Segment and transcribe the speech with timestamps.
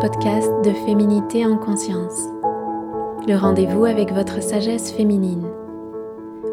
[0.00, 2.24] Podcast de Féminité en conscience,
[3.28, 5.46] le rendez-vous avec votre sagesse féminine,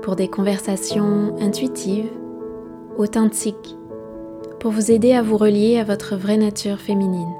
[0.04, 2.12] pour des conversations intuitives,
[2.98, 3.78] authentiques,
[4.60, 7.34] pour vous aider à vous relier à votre vraie nature féminine.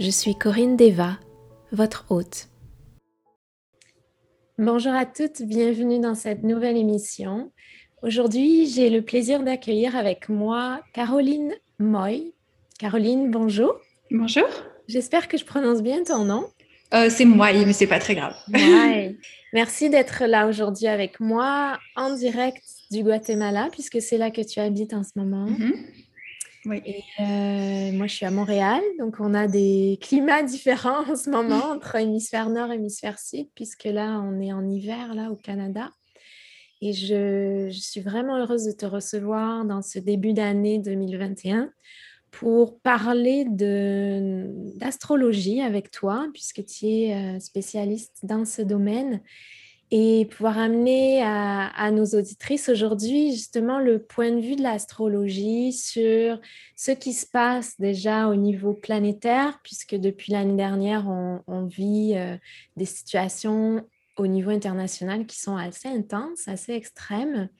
[0.00, 1.12] Je suis Corinne Deva,
[1.70, 2.48] votre hôte.
[4.58, 7.52] Bonjour à toutes, bienvenue dans cette nouvelle émission.
[8.02, 12.34] Aujourd'hui, j'ai le plaisir d'accueillir avec moi Caroline Moy,
[12.80, 13.76] Caroline, bonjour.
[14.10, 14.48] Bonjour.
[14.92, 16.44] J'espère que je prononce bien ton nom.
[16.92, 18.36] Euh, c'est moi, mais c'est pas très grave.
[19.54, 24.60] Merci d'être là aujourd'hui avec moi en direct du Guatemala, puisque c'est là que tu
[24.60, 25.48] habites en ce moment.
[26.66, 26.82] Oui.
[26.84, 31.30] Et euh, moi, je suis à Montréal, donc on a des climats différents en ce
[31.30, 35.36] moment entre hémisphère nord et hémisphère sud, puisque là, on est en hiver là au
[35.36, 35.90] Canada.
[36.82, 41.70] Et je, je suis vraiment heureuse de te recevoir dans ce début d'année 2021
[42.32, 43.44] pour parler
[44.76, 49.20] d'astrologie avec toi, puisque tu es euh, spécialiste dans ce domaine,
[49.94, 56.40] et pouvoir amener à, nos auditrices aujourd'hui justement le point de vue de l'astrologie sur
[56.76, 61.06] ce qui se passe déjà au niveau planétaire, puisque depuis l'année dernière,
[61.46, 62.38] on, vit euh,
[62.78, 63.86] des situations
[64.16, 67.50] au niveau international qui sont assez intenses, assez extrêmes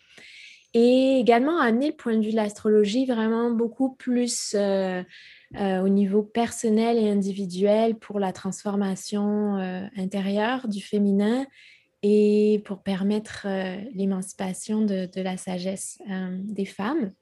[0.74, 5.02] et également amener le point de vue de l'astrologie vraiment beaucoup plus euh,
[5.56, 11.44] euh, au niveau personnel et individuel pour la transformation euh, intérieure du féminin
[12.02, 13.46] et pour permettre
[13.94, 15.98] l'émancipation de, de, la sagesse
[16.40, 17.12] des femmes.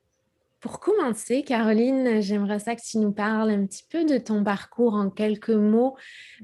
[0.59, 4.95] Pour commencer, Caroline, j'aimerais ça que tu nous parles un petit peu de ton parcours
[4.95, 5.99] en quelques mots.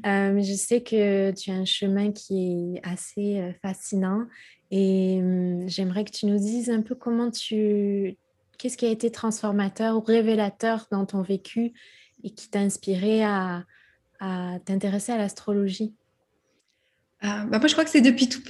[0.05, 4.27] je sais que tu as un chemin qui est assez fascinant
[4.71, 5.21] et
[5.67, 8.17] j'aimerais que tu nous dises un peu comment tu...
[8.59, 11.73] Qu'est-ce qui a été transformateur ou révélateur dans ton vécu
[12.25, 13.65] et qui t'a inspiré à,
[14.65, 15.93] t'intéresser à l'astrologie?
[17.23, 18.45] Euh, bah moi, je crois que c'est depuis toute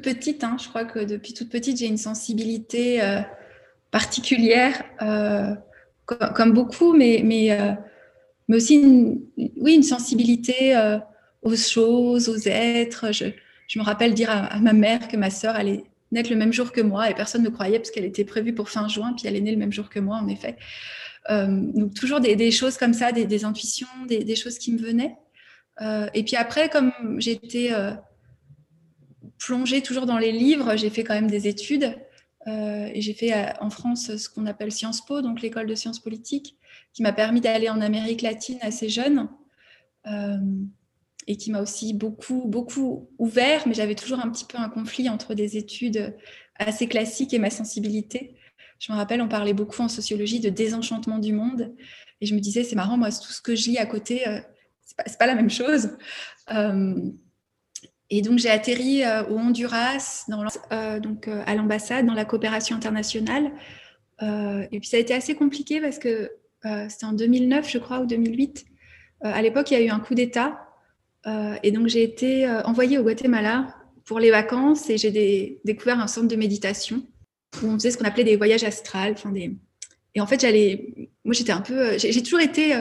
[0.00, 0.44] petite.
[0.44, 0.56] Hein.
[0.62, 3.20] Je crois que depuis toute petite, j'ai une sensibilité euh,
[3.90, 5.54] particulière, euh,
[6.06, 7.76] comme, beaucoup, mais, mais,
[8.46, 10.74] mais aussi une, oui, une sensibilité
[11.42, 13.10] aux choses, aux êtres.
[13.68, 16.72] Je me rappelle dire à, ma mère que ma sœur allait naître le même jour
[16.72, 19.36] que moi et personne ne croyait parce qu'elle était prévue pour fin juin, puis elle
[19.36, 20.56] est née le même jour que moi, en effet.
[21.30, 25.16] Euh, donc toujours des, choses comme ça, des, intuitions, des, choses qui me venaient.
[25.82, 27.92] Euh, et puis après, comme j'étais euh,
[29.38, 31.94] plongée toujours dans les livres, j'ai fait quand même des études.
[32.46, 36.56] et j'ai fait en France ce qu'on appelle Sciences Po, donc l'école de sciences politiques,
[36.94, 39.28] qui m'a permis d'aller en Amérique latine assez jeune
[41.26, 45.08] et qui m'a aussi beaucoup, beaucoup ouvert, mais j'avais toujours un petit peu un conflit
[45.08, 46.16] entre des études
[46.58, 48.34] assez classiques et ma sensibilité.
[48.78, 51.74] Je me rappelle, on parlait beaucoup en sociologie de désenchantement du monde,
[52.20, 54.40] et je me disais, c'est marrant, moi, tout ce que je lis à côté, euh,
[55.06, 55.96] c'est pas, la même chose.
[56.52, 56.94] Euh,
[58.10, 60.44] et donc, j'ai atterri euh, au Honduras, dans,
[61.00, 63.52] donc, à l'ambassade, dans la coopération internationale.
[64.20, 66.30] et puis, ça a été assez compliqué parce que
[66.88, 68.64] c'était en 2009, je crois, ou 2008.
[69.20, 70.67] à l'époque, il y a eu un coup d'État
[71.26, 73.74] euh, et donc, j'ai été euh, envoyée au Guatemala
[74.04, 77.02] pour les vacances et j'ai découvert un centre de méditation
[77.62, 79.14] où on faisait ce qu'on appelait des voyages astrales.
[80.14, 80.94] Et en fait, j'allais.
[81.24, 81.78] Moi, j'étais un peu.
[81.78, 82.74] Euh, j'ai toujours été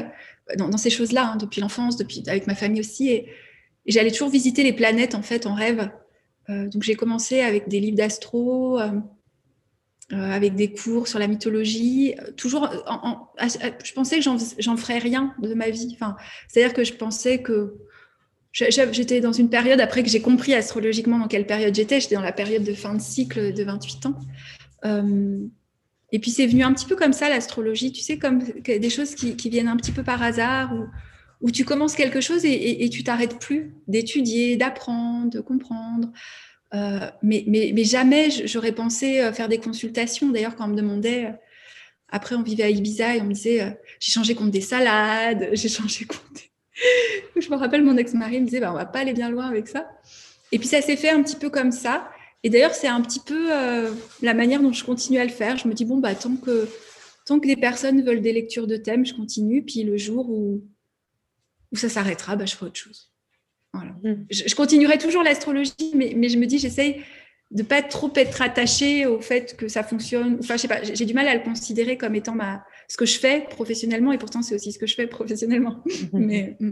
[0.58, 3.10] dans, ces choses-là hein, depuis l'enfance, depuis avec ma famille aussi.
[3.10, 3.28] Et,
[3.86, 5.90] j'allais toujours visiter les planètes en fait en rêve.
[6.50, 8.80] donc, j'ai commencé avec des livres d'astro.
[10.12, 14.26] avec des cours sur la mythologie, toujours, je pensais que
[14.60, 15.92] j'en ferais rien de ma vie.
[15.94, 16.18] Enfin,
[16.50, 17.78] c'est-à-dire que je pensais que
[18.58, 22.22] J'étais dans une période, après que j'ai compris astrologiquement dans quelle période j'étais, j'étais dans
[22.22, 24.16] la période de fin de cycle de 28 ans.
[24.86, 25.40] Euh,
[26.12, 29.14] et puis c'est venu un petit peu comme ça, l'astrologie, tu sais, comme des choses
[29.14, 30.88] qui, viennent un petit peu par hasard, où,
[31.42, 36.12] où tu commences quelque chose et, tu t'arrêtes plus d'étudier, d'apprendre, de comprendre.
[36.74, 40.30] Euh, mais, jamais j'aurais pensé euh, faire des consultations.
[40.30, 41.32] D'ailleurs, quand on me demandait,
[42.10, 45.70] après on vivait à Ibiza et on me disait, j'ai changé contre des salades, j'ai
[45.70, 46.48] changé contre des
[47.42, 49.68] je me rappelle, mon ex-mari me disait, bah, on va pas aller bien loin avec
[49.68, 49.90] ça.
[50.52, 52.10] Et puis ça s'est fait un petit peu comme ça.
[52.44, 53.92] Et d'ailleurs, c'est un petit peu euh,
[54.22, 55.58] la manière dont je continue à le faire.
[55.58, 56.68] Je me dis, bon, bah, tant que,
[57.26, 59.64] tant que des personnes veulent des lectures de thèmes, je continue.
[59.64, 60.64] Puis le jour où,
[61.72, 63.12] où ça s'arrêtera, bah, je ferai autre chose.
[63.74, 63.92] Voilà.
[64.04, 64.26] Mmh.
[64.30, 67.04] Je, continuerai toujours l'astrologie, mais, mais, je me dis, j'essaye
[67.52, 70.38] de pas trop être attachée au fait que ça fonctionne.
[70.40, 73.06] Enfin, je sais pas, j'ai du mal à le considérer comme étant ma, ce que
[73.06, 75.84] je fais professionnellement, et pourtant c'est aussi ce que je fais professionnellement.
[76.14, 76.72] Mais mm.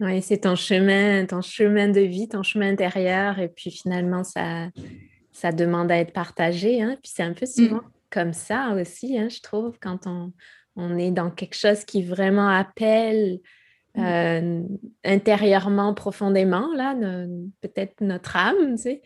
[0.00, 4.68] Oui, c'est ton chemin, ton chemin de vie, ton chemin intérieur, et puis finalement ça,
[5.30, 6.82] ça demande à être partagé.
[6.82, 6.96] Hein.
[7.02, 7.90] Puis c'est un peu souvent mm.
[8.10, 10.32] comme ça aussi, hein, je trouve, quand on,
[10.76, 13.40] on est dans quelque chose qui vraiment appelle
[13.94, 14.02] mm.
[14.02, 14.62] euh,
[15.04, 16.94] intérieurement, profondément, là,
[17.60, 19.02] peut-être notre âme, tu sais.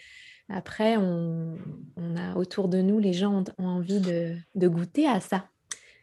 [0.50, 1.56] Après, on,
[2.17, 5.49] a autour de nous, les gens ont, envie de, goûter à ça.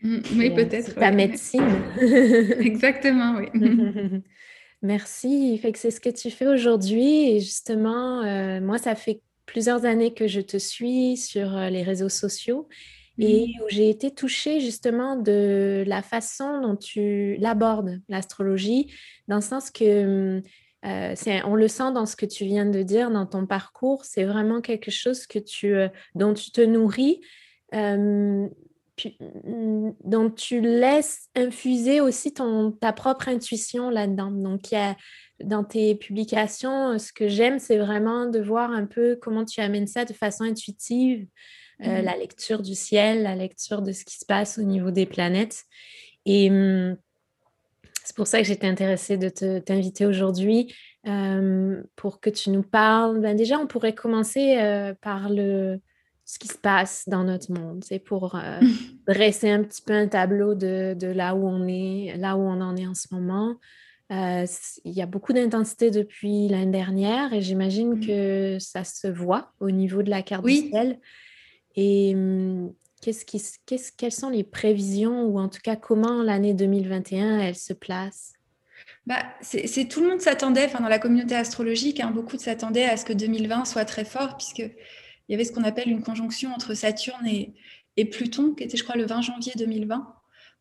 [0.01, 0.95] Mm, oui, euh, peut-être.
[0.95, 1.61] Ta médecine.
[2.59, 3.49] Exactement, oui.
[4.81, 5.57] Merci.
[5.57, 7.29] Fait que c'est ce que tu fais aujourd'hui.
[7.31, 12.09] Et justement, euh, moi, ça fait plusieurs années que je te suis sur les réseaux
[12.09, 12.67] sociaux
[13.17, 13.63] et mmh.
[13.63, 18.91] où j'ai été touchée justement de la façon dont tu l'abordes, l'astrologie,
[19.27, 20.41] dans le sens que mmh,
[20.85, 24.23] euh, on le sent dans ce que tu viens de dire, dans ton parcours, c'est
[24.23, 27.21] vraiment quelque chose que tu, euh, dont tu te nourris,
[30.03, 34.31] dont tu laisses infuser aussi ton, ta propre intuition là-dedans.
[34.31, 34.95] Donc, il y a,
[35.43, 39.87] dans tes publications, ce que j'aime, c'est vraiment de voir un peu comment tu amènes
[39.87, 41.27] ça de façon intuitive.
[41.83, 44.91] Euh, mmh la lecture du ciel, la lecture de ce qui se passe au niveau
[44.91, 45.63] des planètes.
[46.27, 46.95] Et mmh,
[48.03, 50.75] c'est pour ça que j'étais intéressée de t'inviter aujourd'hui
[51.95, 53.19] pour que tu nous parles.
[53.19, 55.79] Ben déjà, on pourrait commencer euh, par le,
[56.31, 57.83] ce qui se passe dans notre monde.
[57.83, 58.61] C'est pour euh,
[59.05, 62.61] dresser un petit peu un tableau de, de, là où on est, là où on
[62.61, 63.57] en est en ce moment.
[64.09, 68.07] il y a beaucoup d'intensité depuis l'année dernière et j'imagine mmh.
[68.07, 71.01] que ça se voit au niveau de la carte du ciel.
[71.75, 76.53] Et mmh, qu'est-ce qui, qu'est-ce, quelles sont les prévisions ou en tout cas comment l'année
[76.53, 78.31] 2021 elle se place?
[79.05, 82.95] Bah, c'est, tout le monde s'attendait, enfin dans la communauté astrologique, hein, beaucoup s'attendaient à
[82.95, 84.71] ce que 2020 soit très fort puisque
[85.31, 87.53] il y avait ce qu'on appelle une conjonction entre Saturne et,
[88.11, 90.13] Pluton qui était je crois le 20 janvier 2020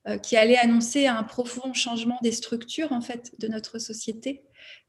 [0.07, 4.43] euh, qui allait annoncer un profond changement des structures en fait de notre société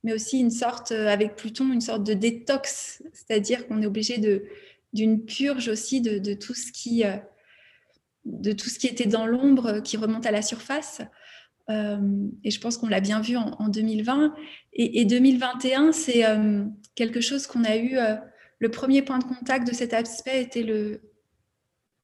[0.03, 4.17] mais aussi une sorte euh, avec Pluton une sorte de détox c'est-à-dire qu'on est obligé
[4.17, 4.43] de
[4.93, 7.15] d'une purge aussi de, tout ce qui, euh,
[8.25, 11.01] de tout ce qui était dans l'ombre qui remonte à la surface.
[11.69, 14.35] Et je pense qu'on l'a bien vu en, 2020.
[14.73, 16.25] Et, 2021, c'est
[16.95, 17.97] quelque chose qu'on a eu.
[18.61, 21.01] Le premier point de contact de cet aspect était le,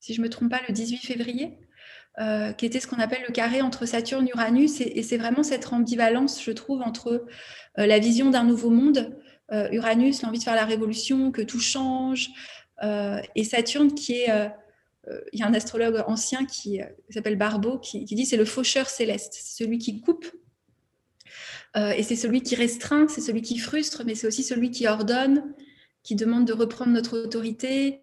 [0.01, 1.57] si je me trompe pas, le 18 février,
[2.57, 4.81] qui était ce qu'on appelle le carré entre Saturne et Uranus.
[4.81, 7.27] Et, c'est vraiment cette ambivalence, je trouve, entre
[7.75, 9.15] la vision d'un nouveau monde,
[9.51, 12.31] Uranus, l'envie de faire la révolution, que tout change,
[12.83, 14.47] euh, et Saturne, qui est euh,
[15.07, 16.79] euh, il y a un astrologue ancien qui,
[17.09, 20.25] s'appelle Barbeau qui, dit c'est le faucheur céleste, celui qui coupe
[21.75, 25.53] et c'est celui qui restreint, c'est celui qui frustre, mais c'est aussi celui qui ordonne,
[26.07, 27.99] qui demande de reprendre notre autorité,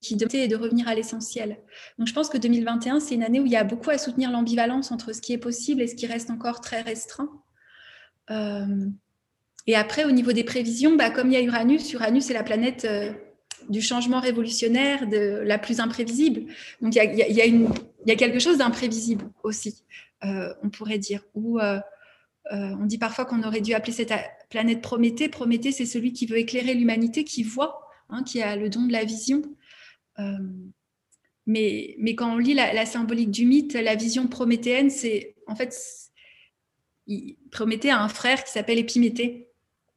[0.00, 1.60] qui demande de revenir à l'essentiel.
[1.98, 4.32] Donc je pense que 2021, c'est une année où il y a beaucoup à soutenir
[4.32, 7.30] l'ambivalence entre ce qui est possible et ce qui reste encore très restreint.
[9.68, 12.42] Et après, au niveau des prévisions, bah, comme il y a Uranus, Uranus est la
[12.42, 13.12] planète euh,
[13.68, 16.52] du changement révolutionnaire, de la plus imprévisible.
[16.80, 17.68] Donc il
[18.06, 19.84] y a, quelque chose d'imprévisible aussi,
[20.24, 21.22] euh, on pourrait dire.
[22.52, 24.12] Euh, on dit parfois qu'on aurait dû appeler cette
[24.48, 25.28] planète Prométhée.
[25.28, 28.92] Prométhée, c'est celui qui veut éclairer l'humanité, qui voit, hein, qui a le don de
[28.92, 29.42] la vision.
[31.46, 35.74] mais, mais quand on lit la, symbolique du mythe, la vision prométhéenne, c'est en fait,
[37.50, 39.50] Prométhée a un frère qui s'appelle Épiméthée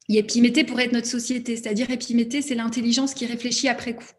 [0.10, 4.12] et Épiméthée pourrait être notre société, c'est-à-dire Épiméthée, c'est l'intelligence qui réfléchit après coup.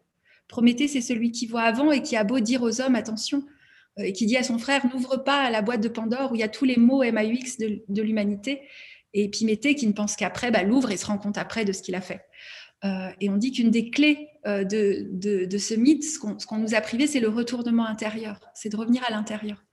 [0.47, 3.51] Prométhée, c'est celui qui voit avant et qui a beau dire aux hommes, attention, euh,
[3.97, 6.43] et qui dit à son frère, n'ouvre pas la boîte de Pandore où il y
[6.43, 8.61] a tous les mots MAUX de, l'humanité.
[9.13, 11.81] Et Épiméthée, qui ne pense qu'après, bah, l'ouvre et se rend compte après de ce
[11.81, 12.21] qu'il a fait.
[12.83, 15.07] Euh, et on dit qu'une des clés euh, de,
[15.45, 19.03] de, ce mythe, ce qu'on nous a privé, c'est le retournement intérieur, c'est de revenir
[19.07, 19.63] à l'intérieur.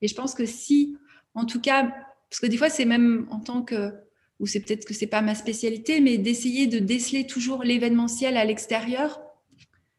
[0.00, 0.96] Et je pense que si,
[1.34, 1.92] en tout cas,
[2.30, 3.92] parce que des fois, c'est même en tant que
[4.38, 8.44] ou c'est peut-être que c'est pas ma spécialité, mais d'essayer de déceler toujours l'événementiel à
[8.44, 9.20] l'extérieur.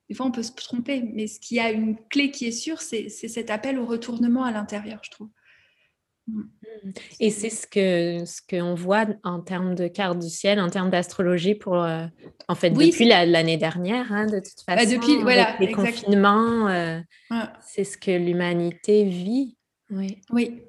[0.09, 2.81] Des fois, on peut se tromper, mais ce qui a une clé qui est sûre,
[2.81, 5.29] c'est cet appel au retournement à l'intérieur, je trouve.
[6.27, 6.43] Mm.
[7.19, 10.89] Et c'est ce que ce qu'on voit en termes de carte du ciel, en termes
[10.89, 12.05] d'astrologie pour euh,
[12.47, 14.95] en fait depuis l'année dernière, hein, de toute bah, façon.
[14.95, 16.99] depuis voilà, les confinements, euh,
[17.61, 19.57] c'est ce que l'humanité vit.
[19.89, 20.19] Oui.
[20.29, 20.61] Oui.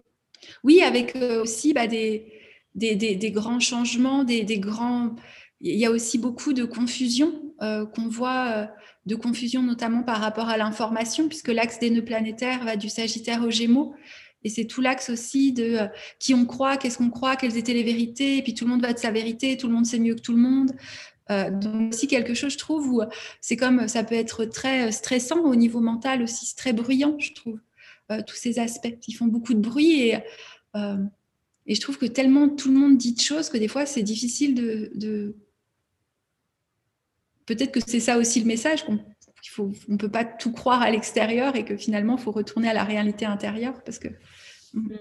[0.63, 2.33] Oui, avec euh, aussi bah, des
[2.75, 5.17] des, grands changements, des, grands.
[5.61, 8.67] Il y a aussi beaucoup de confusion euh, qu'on voit, euh,
[9.07, 13.43] de confusion notamment par rapport à l'information, puisque l'axe des nœuds planétaires va du Sagittaire
[13.43, 13.95] au Gémeaux.
[14.45, 15.87] Et c'est tout l'axe aussi de euh,
[16.21, 18.83] qui on croit, qu'est-ce qu'on croit, quelles étaient les vérités, et puis tout le monde
[18.83, 20.73] va de sa vérité, tout le monde sait mieux que tout le monde.
[21.29, 23.03] donc aussi quelque chose, je trouve, où
[23.41, 27.35] c'est comme ça peut être très stressant au niveau mental aussi, c'est très bruyant, je
[27.35, 27.61] trouve,
[28.27, 28.97] tous ces aspects.
[29.09, 30.19] Ils font beaucoup de bruit et
[31.69, 34.03] et je trouve que tellement tout le monde dit de choses que des fois, c'est
[34.03, 35.37] difficile de.
[37.49, 38.95] Peut-être que c'est ça aussi le message, qu'il
[39.89, 42.85] ne peut pas tout croire à l'extérieur et que finalement, il faut retourner à la
[42.85, 44.09] réalité intérieure parce que.
[44.75, 44.97] Mm.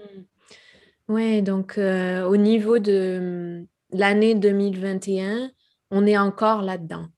[1.08, 5.50] Oui, donc euh, au niveau de l'année 2021,
[5.90, 7.08] on est encore là-dedans.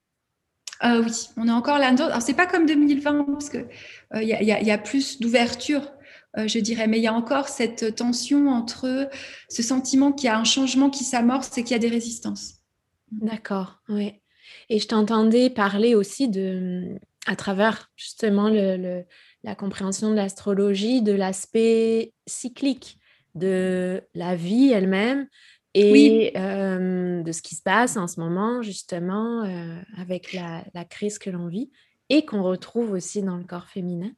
[0.82, 2.06] Euh, oui, on est encore là-dedans.
[2.06, 3.68] Alors, c'est pas comme 2020 parce qu'il
[4.14, 5.92] il y, a plus d'ouverture,
[6.36, 9.08] je dirais, mais il y a encore cette tension entre
[9.48, 12.54] ce sentiment qu'il y a un changement qui s'amorce et qu'il y a des résistances.
[13.12, 14.19] D'accord, oui.
[14.70, 16.96] Et je t'entendais parler aussi de,
[17.26, 19.04] à travers justement le,
[19.42, 22.98] la compréhension de l'astrologie, de l'aspect cyclique
[23.34, 25.26] de la vie elle-même
[25.74, 31.18] et euh, de ce qui se passe en ce moment justement euh, avec la, crise
[31.18, 31.70] que l'on vit
[32.08, 34.10] et qu'on retrouve aussi dans le corps féminin.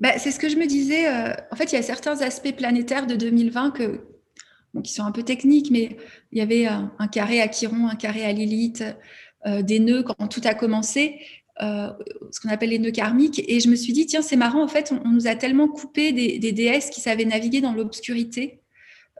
[0.00, 1.08] Bah, c'est ce que je me disais.
[1.08, 4.00] Euh, en fait, il y a certains aspects planétaires de 2020 que,
[4.82, 5.96] qui sont un peu techniques, mais
[6.32, 8.84] il y avait un, carré à Chiron, un carré à Lilith,
[9.46, 11.20] des nœuds quand tout a commencé.
[11.60, 13.42] ce qu'on appelle les nœuds karmiques.
[13.48, 16.12] Et je me suis dit, tiens, c'est marrant, en fait, on, nous a tellement coupé
[16.12, 18.60] des, des, déesses qui savaient naviguer dans l'obscurité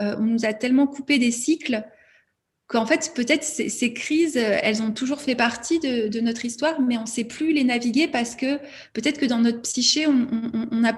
[0.01, 1.85] euh, on nous a tellement coupé des cycles
[2.67, 7.03] qu'en fait, peut-être ces, crises, elles ont toujours fait partie de, notre histoire, mais on
[7.03, 8.59] ne sait plus les naviguer parce que
[8.93, 10.27] peut-être que dans notre psyché, on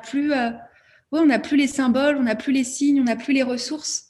[0.02, 0.50] plus, euh,
[1.12, 4.07] on n'a plus les symboles, on n'a plus les signes, on n'a plus les ressources.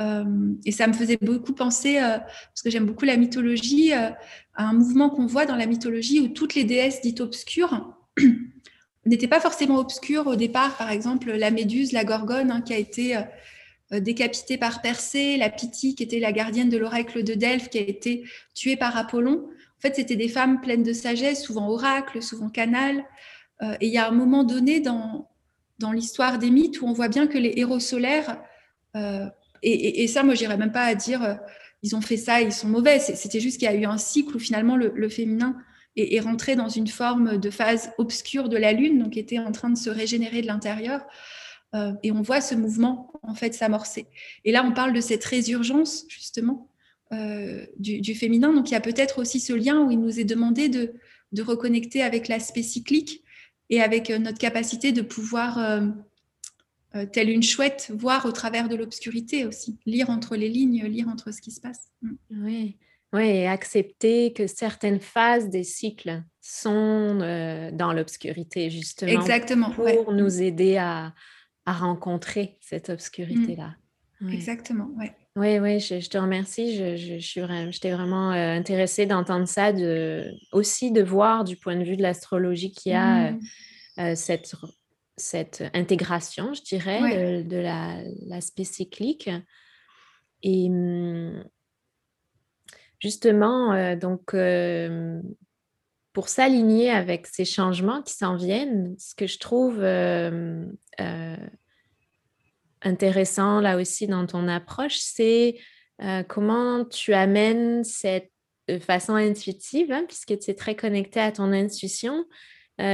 [0.00, 4.16] Euh, et ça me faisait beaucoup penser, parce que j'aime beaucoup la mythologie, à
[4.56, 7.96] un mouvement qu'on voit dans la mythologie où toutes les déesses dites obscures
[9.06, 10.76] n'étaient pas forcément obscures au départ.
[10.76, 13.16] Par exemple, la Méduse, la Gorgone, hein, qui a été
[13.92, 17.78] euh, décapitée par Persée, la Pythie, qui était la gardienne de l'oracle de Delphes, qui
[17.78, 18.24] a été
[18.54, 19.48] tuée par Apollon.
[19.78, 23.04] En fait, c'était des femmes pleines de sagesse, souvent oracle, souvent canal.
[23.62, 25.28] Euh, et il y a un moment donné dans,
[25.78, 28.42] dans l'histoire des mythes où on voit bien que les héros solaires,
[28.96, 29.26] euh,
[29.62, 31.38] et, ça, moi, j'irais même pas à dire
[31.82, 32.98] ils ont fait ça, ils sont mauvais.
[32.98, 35.56] C'était juste qu'il y a eu un cycle où finalement le, féminin
[35.96, 39.52] est, est, rentré dans une forme de phase obscure de la lune, donc était en
[39.52, 41.06] train de se régénérer de l'intérieur.
[41.74, 44.06] Euh, et on voit ce mouvement en fait s'amorcer.
[44.44, 46.70] Et là, on parle de cette résurgence justement
[47.12, 48.52] euh, du, féminin.
[48.52, 50.94] Donc, il y a peut-être aussi ce lien où il nous est demandé de,
[51.38, 53.22] reconnecter avec l'aspect cyclique
[53.68, 55.58] et avec euh, notre capacité de pouvoir,
[57.04, 61.32] telle une chouette, voir au travers de l'obscurité aussi, lire entre les lignes, lire entre
[61.32, 61.90] ce qui se passe.
[62.02, 62.14] Mm.
[62.30, 62.76] Oui.
[63.12, 67.16] Oui, et accepter que certaines phases des cycles sont
[67.72, 69.12] dans l'obscurité, justement.
[69.12, 69.70] Exactement.
[69.70, 71.14] Pour nous aider à,
[71.66, 73.74] à rencontrer cette obscurité-là.
[74.20, 74.32] Mmh.
[74.32, 75.12] Exactement, ouais.
[75.34, 76.74] Oui, oui, je, te remercie.
[76.76, 81.76] Je, je, je j'étais vraiment euh, intéressée d'entendre ça, de, aussi de voir du point
[81.76, 83.34] de vue de l'astrologie qu'il y a
[83.98, 84.54] euh, cette,
[85.16, 87.56] cette intégration, je dirais, de,
[88.28, 89.30] l'aspect cyclique.
[90.42, 91.44] Et mmh,
[93.00, 94.34] justement, euh, donc,
[96.16, 100.64] pour s'aligner avec ces changements qui s'en viennent, ce que je trouve euh,
[100.98, 101.36] euh,
[102.80, 105.58] intéressant là aussi dans ton approche, c'est
[106.00, 108.32] euh, comment tu amènes cette
[108.80, 112.24] façon intuitive, hein, puisque tu es très connecté à ton intuition,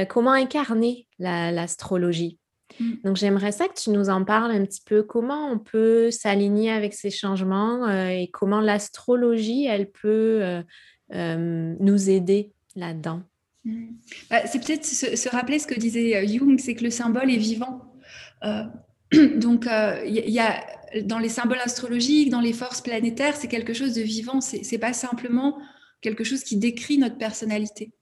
[0.08, 2.38] comment incarner l'astrologie?
[2.80, 2.92] Mm.
[3.04, 6.70] Donc j'aimerais ça que tu nous en parles un petit peu, comment on peut s'aligner
[6.70, 10.62] avec ces changements et comment l'astrologie, elle peut
[11.10, 13.22] nous aider là-dedans?
[13.64, 13.92] Hmm.
[14.30, 17.36] bah, C'est peut-être se, rappeler ce que disait euh, Jung, c'est que le symbole est
[17.36, 17.94] vivant.
[18.44, 18.64] Euh,
[19.36, 20.64] donc, il euh, y, a
[21.02, 24.40] dans les symboles astrologiques, dans les forces planétaires, c'est quelque chose de vivant.
[24.40, 25.58] C'est pas simplement
[26.00, 27.92] quelque chose qui décrit notre personnalité.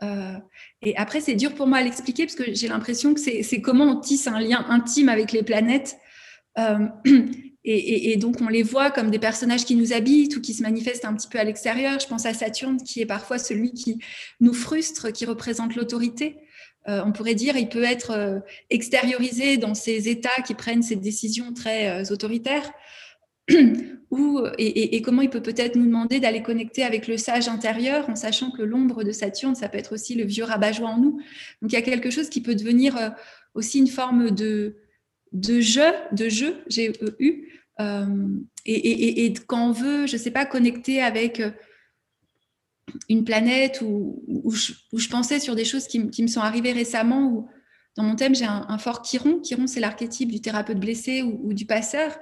[0.00, 3.84] Et après, c'est dur pour moi à l'expliquer parce que j'ai l'impression que c'est comment
[3.84, 5.96] on tisse un lien intime avec les planètes.
[7.70, 11.04] Et, donc, on les voit comme des personnages qui nous habitent ou qui se manifestent
[11.04, 12.00] un petit peu à l'extérieur.
[12.00, 13.98] Je pense à Saturne, qui est parfois celui qui
[14.40, 16.38] nous frustre, qui représente l'autorité.
[16.88, 18.38] Euh, on pourrait dire, il peut être euh,
[18.70, 22.72] extériorisé dans ces États qui prennent ces décisions très euh, autoritaires.
[24.10, 28.16] Ou, et, comment il peut peut-être nous demander d'aller connecter avec le sage intérieur en
[28.16, 31.20] sachant que l'ombre de Saturne, ça peut être aussi le vieux rabat-joie en nous.
[31.62, 33.14] Donc, il y a quelque chose qui peut devenir
[33.54, 34.76] aussi une forme de,
[35.32, 37.48] de jeu, de jeu, j'ai eu,
[37.80, 41.50] euh, et, quand on veut, je ne sais pas, connecter avec euh,
[43.08, 47.48] une planète où, où, je, pensais sur des choses qui, me sont arrivées récemment, où
[47.96, 49.40] dans mon thème, j'ai un, fort Chiron.
[49.42, 52.18] Chiron, c'est l'archétype du thérapeute blessé ou, du passeur,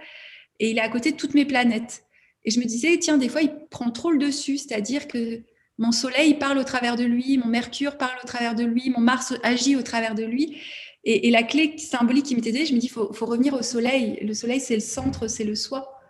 [0.61, 2.05] et il est à côté de toutes mes planètes.
[2.45, 5.43] Et je me disais, tiens, des fois, il prend trop le dessus, c'est-à-dire que
[5.79, 9.01] mon Soleil parle au travers de lui, mon Mercure parle au travers de lui, mon
[9.01, 10.57] Mars agit au travers de lui.
[11.05, 14.19] Et, la clé symbolique qui m'était donnée, je me dis, il faut, revenir au soleil.
[14.23, 16.01] Le soleil, c'est le centre, c'est le soi.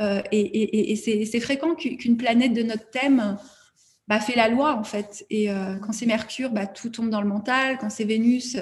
[0.00, 3.38] Euh, et, c'est fréquent qu'une planète de notre thème
[4.08, 5.26] bah, fait la loi en fait.
[5.30, 7.78] Et euh, quand c'est Mercure, bah, tout tombe dans le mental.
[7.78, 8.56] Quand c'est Vénus,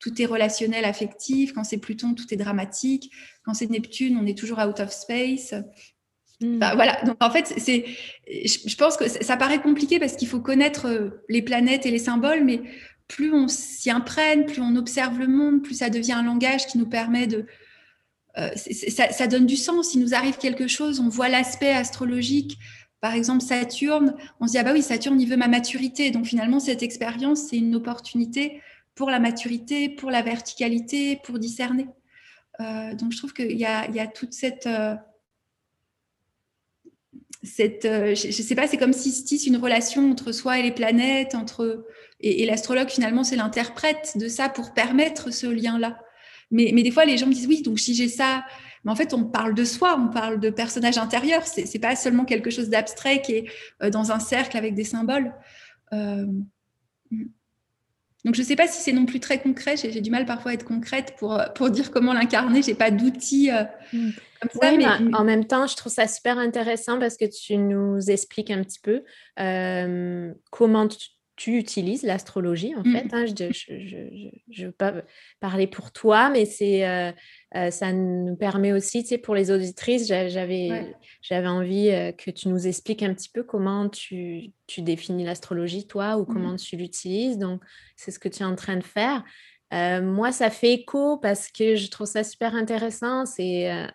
[0.00, 1.52] tout est relationnel, affectif.
[1.52, 3.10] Quand c'est Pluton, tout est dramatique.
[3.44, 5.54] Quand c'est Neptune, on est toujours out of space.
[6.40, 6.58] Hmm.
[6.58, 7.00] Bah, voilà.
[7.04, 7.84] Donc en fait, c'est,
[8.26, 11.98] je pense que ça paraît compliqué parce qu'il faut connaître euh, les planètes et les
[11.98, 12.62] symboles, mais
[13.06, 16.76] plus on s'y imprègne, plus on observe le monde, plus ça devient un langage qui
[16.76, 17.46] nous permet de
[18.36, 19.90] euh, ça, ça, donne du sens.
[19.90, 22.58] S'il nous arrive quelque chose, on voit l'aspect astrologique
[23.00, 26.10] par exemple, Saturne, on se dit, ah bah oui, Saturne, il veut ma maturité.
[26.10, 28.60] Donc finalement, cette expérience, c'est une opportunité
[28.94, 31.86] pour la maturité, pour la verticalité, pour discerner.
[32.60, 34.66] Euh, donc je trouve qu'il y, y a, toute cette...
[34.66, 34.96] Euh,
[37.44, 40.62] cette euh, je ne sais pas, c'est comme si se une relation entre soi et
[40.62, 41.86] les planètes, entre
[42.18, 46.00] et, l'astrologue finalement c'est l'interprète de ça pour permettre ce lien-là.
[46.50, 48.44] Mais, mais des fois les gens me disent oui, donc si j'ai ça,
[48.84, 51.46] mais en fait, on parle de soi, on parle de personnage intérieur.
[51.46, 53.50] C'est n'est pas seulement quelque chose d'abstrait qui est
[53.82, 55.34] euh, dans un cercle avec des symboles.
[55.92, 56.26] Euh,
[58.24, 59.76] donc, je ne sais pas si c'est non plus très concret.
[59.76, 62.62] J'ai du mal parfois à être concrète pour, pour dire comment l'incarner.
[62.62, 64.10] Je n'ai pas d'outils euh, mm.
[64.40, 64.72] comme ça.
[64.76, 65.14] mais...
[65.14, 68.80] en même temps, je trouve ça super intéressant parce que tu nous expliques un petit
[68.80, 69.02] peu
[70.50, 71.08] comment tu
[71.38, 72.92] tu utilises l'astrologie, en mmh.
[72.92, 73.14] fait.
[73.14, 73.24] Hein,
[74.50, 74.92] je ne veux pas
[75.38, 77.12] parler pour toi, mais c'est, euh,
[77.56, 82.30] euh, ça nous permet aussi, tu sais, pour les auditrices, j'avais, j'avais envie euh, que
[82.30, 86.58] tu nous expliques un petit peu comment tu, tu définis l'astrologie, toi, ou comment mmh.
[86.58, 87.38] tu l'utilises.
[87.38, 87.62] Donc,
[87.96, 89.24] c'est ce que tu es en train de faire.
[89.72, 93.24] moi, ça fait écho parce que je trouve ça super intéressant.
[93.24, 93.88] C'est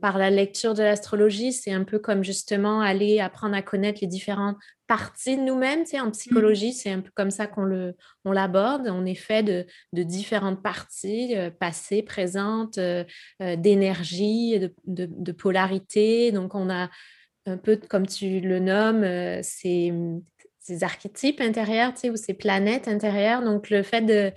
[0.00, 4.06] par la lecture de l'astrologie, c'est un peu comme justement aller apprendre à connaître les
[4.06, 4.56] différentes
[4.86, 5.84] partie de nous-mêmes.
[5.84, 6.12] Tu sais, en mmh.
[6.12, 7.94] psychologie, c'est un peu comme ça qu'on le,
[8.24, 8.88] on l'aborde.
[8.88, 13.04] On est fait de, de différentes parties, euh, passées, présentes, euh,
[13.42, 16.32] euh, d'énergie, de, de, de, polarité.
[16.32, 16.90] Donc, on a
[17.46, 19.04] un peu, comme tu le nommes,
[19.42, 19.92] ces,
[20.60, 23.42] ces, archétypes intérieurs, tu sais, ou ces planètes intérieures.
[23.42, 24.32] Donc, le fait de,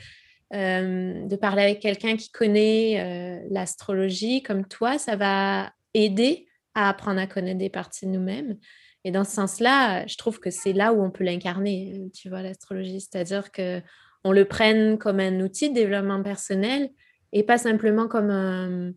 [0.52, 7.28] de parler avec quelqu'un qui connaît l'astrologie comme toi, ça va aider à apprendre à
[7.28, 8.58] connaître des parties de nous-mêmes.
[9.04, 12.42] Et dans ce sens-là, je trouve que c'est là où on peut l'incarner, tu vois,
[12.42, 13.02] l'astrologie.
[13.02, 16.90] C'est-à-dire qu'on le prenne comme un outil de développement personnel
[17.34, 18.94] et pas simplement comme un...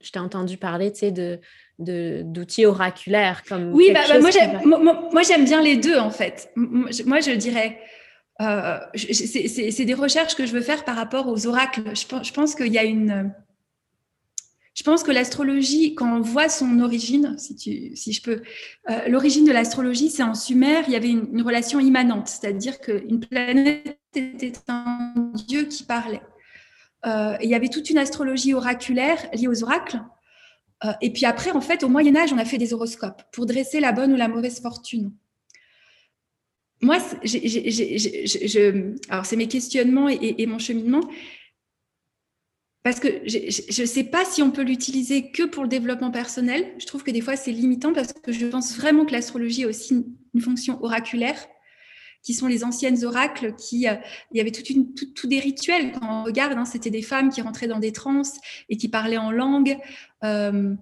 [0.00, 1.40] Je t'ai entendu parler, tu sais, de,
[1.78, 3.42] d'outils oraculaires.
[3.48, 6.50] Comme oui, bah, bah, moi, j'aime, moi, j'aime bien les deux, en fait.
[6.56, 7.78] Moi, je dirais...
[8.42, 11.82] Euh, c'est, des recherches que je veux faire par rapport aux oracles.
[11.94, 13.32] Je, pense y a une
[14.74, 18.42] je pense que l'astrologie, quand on voit son origine, si, je peux,
[18.90, 23.20] euh, l'origine de l'astrologie, c'est en Sumer, il y avait une, relation immanente, c'est-à-dire qu'une
[23.20, 26.20] planète était un dieu qui parlait.
[27.06, 30.00] Euh, il y avait toute une astrologie oraculaire liée aux oracles.
[31.00, 33.80] Et puis après, en fait, au Moyen Âge, on a fait des horoscopes pour dresser
[33.80, 35.10] la bonne ou la mauvaise fortune.
[36.82, 36.98] Moi,
[39.08, 41.00] alors c'est mes questionnements et, mon cheminement
[42.82, 46.72] parce que je ne sais pas si on peut l'utiliser que pour le développement personnel.
[46.78, 49.68] Je trouve que des fois, c'est limitant parce que je pense vraiment que l'astrologie a
[49.68, 51.48] aussi une, fonction oraculaire,
[52.22, 54.66] qui sont les anciennes oracles, euh, il y avait toute
[55.14, 58.34] tout, des rituels quand on regarde, hein, c'était des femmes qui rentraient dans des transes
[58.68, 59.76] et qui parlaient en langue.
[60.22, 60.74] Euh,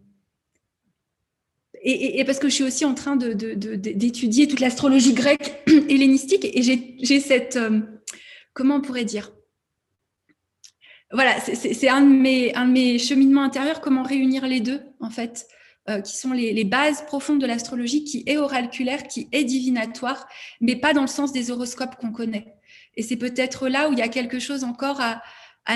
[1.87, 7.21] et, parce que je suis aussi en train d'étudier toute l'astrologie grecque hellénistique et j'ai
[7.21, 7.81] cette, euh,
[8.55, 9.33] comment on pourrait dire,
[11.13, 15.11] voilà, c'est un, de mes, un de mes cheminements intérieurs, comment réunir les deux, en
[15.11, 15.47] fait,
[15.89, 20.27] euh, qui sont les, bases profondes de l'astrologie, qui est oraculaire, qui est divinatoire,
[20.63, 22.55] mais pas dans le sens des horoscopes qu'on connaît.
[22.97, 25.23] Et c'est peut-être là où il y a quelque chose encore à,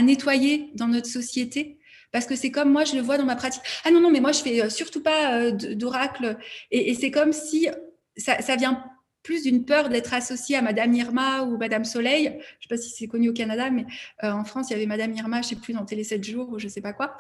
[0.03, 1.78] nettoyer dans notre société,
[2.13, 3.63] parce que c'est comme moi, je le vois dans ma pratique.
[3.85, 6.39] Ah non, non, mais moi, je fais euh, surtout pas euh, d'oracle.
[6.71, 7.69] Et, c'est comme si
[8.17, 8.85] ça, vient
[9.23, 12.25] plus d'une peur d'être associée à Madame Irma ou Madame Soleil.
[12.25, 13.85] Je ne sais pas si c'est connu au Canada, mais
[14.25, 16.25] euh, en France, il y avait Madame Irma, je ne sais plus, dans Télé 7
[16.25, 17.17] jours ou je ne sais pas quoi.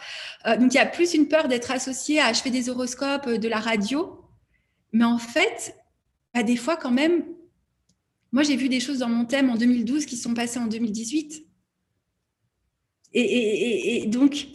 [0.58, 3.48] Donc, il y a plus une peur d'être associée à je fais des horoscopes, de
[3.48, 4.24] la radio.
[4.92, 5.76] Mais en fait,
[6.32, 7.24] bah, des fois, quand même,
[8.32, 11.44] moi, j'ai vu des choses dans mon thème en 2012 qui sont passées en 2018.
[13.12, 14.48] et donc,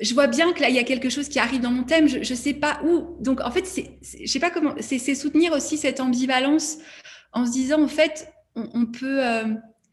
[0.00, 2.08] je vois bien que là, il y a quelque chose qui arrive dans mon thème,
[2.08, 3.16] je ne sais pas où.
[3.20, 6.78] Donc, en fait, c'est, je sais pas comment, c'est, soutenir aussi cette ambivalence
[7.32, 9.24] en se disant, en fait, on, peut.
[9.24, 9.44] Euh,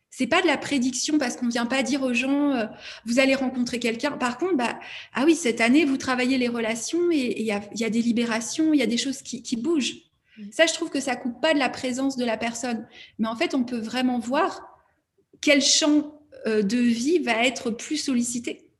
[0.10, 2.66] c'est pas de la prédiction parce qu'on vient pas dire aux gens, euh,
[3.06, 4.12] vous allez rencontrer quelqu'un.
[4.12, 4.80] Par contre, bah,
[5.14, 8.02] ah oui, cette année, vous travaillez les relations et il y a, y a, des
[8.02, 9.96] libérations, il y a des choses qui, qui bougent.
[10.38, 10.44] Mmh.
[10.52, 12.88] Ça, je trouve que ça coupe pas de la présence de la personne.
[13.20, 14.62] Mais en fait, on peut vraiment voir
[15.42, 18.71] quel champ euh, de vie va être plus sollicité.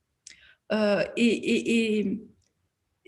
[0.72, 2.20] Euh, et,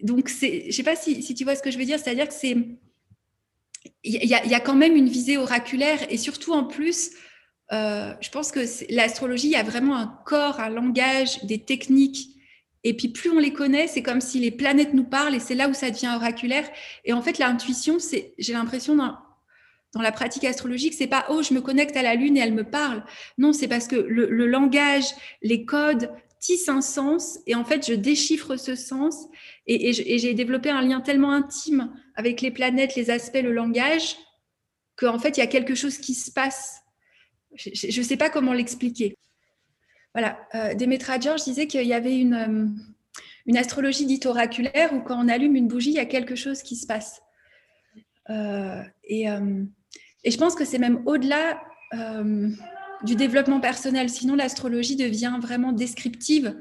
[0.02, 2.34] donc, je ne sais pas si, tu vois ce que je veux dire, c'est-à-dire que
[2.34, 2.58] c'est
[4.06, 7.12] il y, a quand même une visée oraculaire et surtout en plus,
[7.72, 8.62] euh, je pense que
[8.94, 12.30] l'astrologie, a vraiment un corps, un langage, des techniques.
[12.84, 15.56] Et puis plus on les connaît, c'est comme si les planètes nous parlent et c'est
[15.56, 16.70] là où ça devient oraculaire.
[17.06, 17.98] Et en fait, l'intuition,
[18.38, 19.18] j'ai l'impression dans,
[20.02, 22.64] la pratique astrologique, c'est pas oh je me connecte à la lune et elle me
[22.64, 23.04] parle.
[23.38, 25.06] Non, c'est parce que le langage,
[25.42, 26.10] les codes
[26.44, 29.16] tissent un sens et en fait je déchiffre ce sens
[29.66, 34.18] et, j'ai développé un lien tellement intime avec les planètes, les aspects, le langage,
[34.98, 36.82] qu'en fait, il y a quelque chose qui se passe.
[37.56, 39.16] Je ne sais pas comment l'expliquer.
[40.14, 42.68] Voilà, euh, Demetra George disait qu'il y avait une, euh,
[43.46, 46.62] une astrologie dite oraculaire où quand on allume une bougie, il y a quelque chose
[46.62, 47.22] qui se passe.
[48.30, 49.26] Euh, et,
[50.24, 51.62] et, je pense que c'est même au-delà
[53.04, 54.10] du développement personnel.
[54.10, 56.56] Sinon, l'astrologie devient vraiment descriptive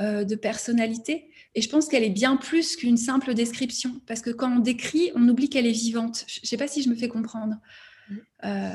[0.00, 1.28] de personnalité.
[1.54, 5.12] Et je pense qu'elle est bien plus qu'une simple description, parce que quand on décrit,
[5.14, 6.24] on oublie qu'elle est vivante.
[6.26, 7.54] Je ne sais pas si je me fais comprendre.
[8.44, 8.70] Euh,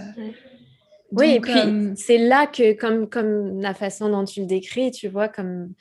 [1.12, 4.92] oui, et puis euh, c'est là que, comme, comme la façon dont tu le décris,
[4.92, 5.74] tu vois, comme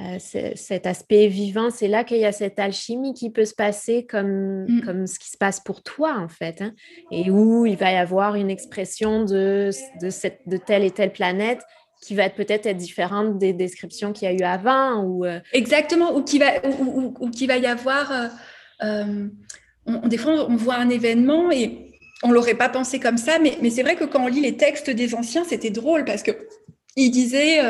[0.00, 0.18] euh,
[0.54, 4.64] cet aspect vivant, c'est là qu'il y a cette alchimie qui peut se passer comme,
[4.68, 4.82] mm.
[4.84, 6.72] comme ce qui se passe pour toi, en fait, hein,
[7.10, 11.12] et où il va y avoir une expression de, de, cette, de telle et telle
[11.12, 11.60] planète
[12.00, 16.14] qui va peut-être être différente des descriptions qu'il y a eu avant ou euh, exactement
[16.16, 18.26] ou qui va ou, qui va y avoir euh,
[18.82, 19.28] euh,
[19.86, 21.90] on, des fois on voit un événement et
[22.22, 24.56] on l'aurait pas pensé comme ça mais, mais c'est vrai que quand on lit les
[24.56, 26.30] textes des anciens c'était drôle parce que
[26.96, 27.60] ils disaient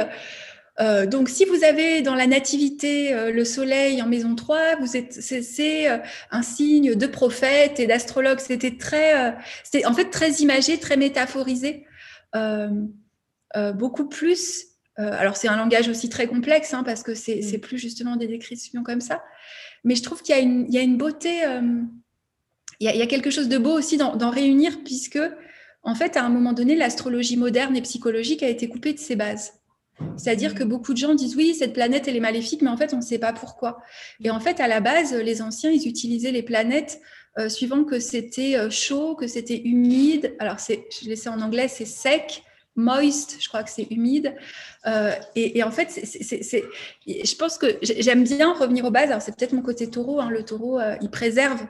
[1.09, 5.89] donc, si vous avez dans la nativité le soleil en maison 3, vous êtes, c'est,
[6.31, 8.39] un signe de prophète et d'astrologue.
[8.39, 11.85] C'était très, c'était en fait très imagé, très métaphorisé.
[13.57, 14.65] Euh, beaucoup plus.
[14.99, 17.43] Euh, alors, c'est un langage aussi très complexe, hein, parce que mm.
[17.43, 19.23] c'est plus justement des descriptions comme ça.
[19.85, 21.61] Mais je trouve qu'il y, y, a une beauté, euh,
[22.81, 25.21] il, y a, quelque chose de beau aussi d'en réunir, puisque,
[25.83, 29.17] en fait, à un moment donné, l'astrologie moderne et psychologique a été coupée de ses
[29.17, 29.53] bases.
[30.17, 32.95] C'est-à-dire que beaucoup de gens disent oui, cette planète, elle est maléfique, mais en fait,
[32.95, 33.79] on ne sait pas pourquoi.
[34.23, 37.01] Et en fait, à la base, les anciens, ils utilisaient les planètes
[37.49, 40.35] suivant que c'était chaud, que c'était humide.
[40.41, 42.43] Alors, je laissais en anglais, c'est sec,
[42.79, 44.35] moist, je crois que c'est humide.
[44.87, 46.65] Euh, et, en fait, c'est,
[47.07, 49.11] je pense que j'aime bien revenir aux bases.
[49.11, 50.21] Alors, c'est peut-être mon côté taureau.
[50.21, 50.31] Hein.
[50.31, 51.61] Le taureau, euh, il préserve.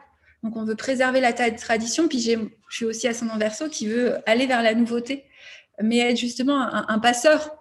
[0.44, 2.06] Donc, on veut préserver la tradition.
[2.06, 2.38] Puis, je
[2.70, 5.24] suis aussi son verso qui veut aller vers la nouveauté,
[5.82, 7.58] mais être justement un, passeur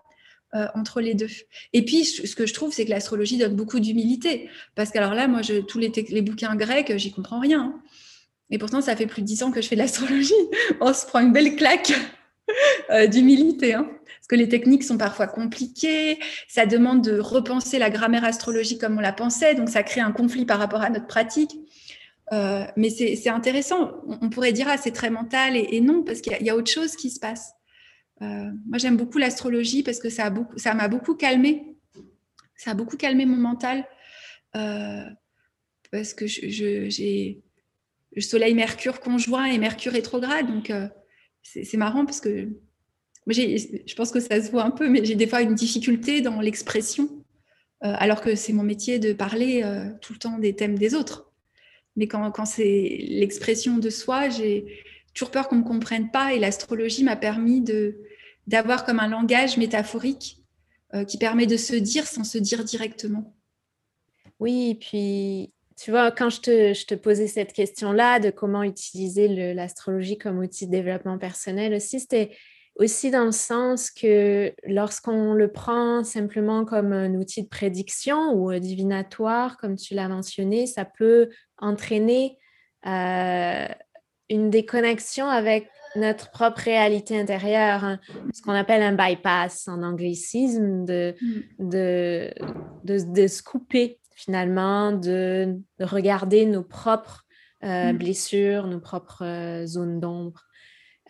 [0.56, 1.30] euh, entre les deux.
[1.74, 4.50] Et puis, ce que je trouve, c'est que l'astrologie donne beaucoup d'humilité.
[4.76, 7.62] Parce que, alors là, moi, je, tous les, bouquins grecs, j'y comprends rien.
[7.62, 7.82] Hein.
[8.50, 10.34] Et pourtant, ça fait plus de dix ans que je fais de l'astrologie.
[10.82, 11.94] On se prend une belle claque.
[12.90, 13.74] Euh, d'humilité.
[13.74, 13.84] Hein.
[13.84, 18.98] Parce que les techniques sont parfois compliquées, ça demande de repenser la grammaire astrologique comme
[18.98, 21.52] on la pensait, donc ça crée un conflit par rapport à notre pratique.
[22.34, 23.92] Euh, mais c'est intéressant.
[24.22, 26.96] On, pourrait dire, ah, c'est très mental, et, non, parce qu'il y, a autre chose
[26.96, 27.54] qui se passe.
[28.22, 31.76] Euh, moi, j'aime beaucoup l'astrologie parce que ça m'a beaucoup, calmé.
[32.56, 33.86] Ça a beaucoup calmé mon mental.
[35.92, 37.42] parce que j'ai
[38.16, 40.48] le Soleil Mercure conjoint et Mercure rétrograde.
[40.48, 40.72] Donc,
[41.44, 42.50] c'est marrant parce que
[43.30, 46.40] je pense que ça se voit un peu, mais j'ai des fois une difficulté dans
[46.40, 47.10] l'expression,
[47.84, 50.96] euh, alors que c'est mon métier de parler euh, tout le temps des thèmes des
[50.96, 51.32] autres.
[51.96, 56.40] Mais quand c'est l'expression de soi, j'ai toujours peur qu'on ne me comprenne pas et
[56.40, 57.64] l'astrologie m'a permis
[58.46, 60.38] d'avoir comme un langage métaphorique
[60.94, 63.36] euh, qui permet de se dire sans se dire directement.
[64.40, 66.42] Oui, puis tu vois, quand je
[66.86, 72.32] te, posais cette question-là de comment utiliser l'astrologie comme outil de développement personnel aussi, c'était
[72.78, 78.54] aussi dans le sens que lorsqu'on le prend simplement comme un outil de prédiction ou
[78.60, 82.38] divinatoire, comme tu l'as mentionné, ça peut entraîner
[82.86, 83.68] euh,
[84.30, 88.00] une déconnexion avec notre propre réalité intérieure, hein.
[88.34, 91.70] ce qu'on appelle un bypass en anglicisme, de, mm.
[91.70, 92.34] de,
[92.84, 97.26] de, de, se couper finalement de, regarder nos propres
[97.64, 97.98] euh, mmh.
[97.98, 100.44] blessures, nos propres euh, zones d'ombre.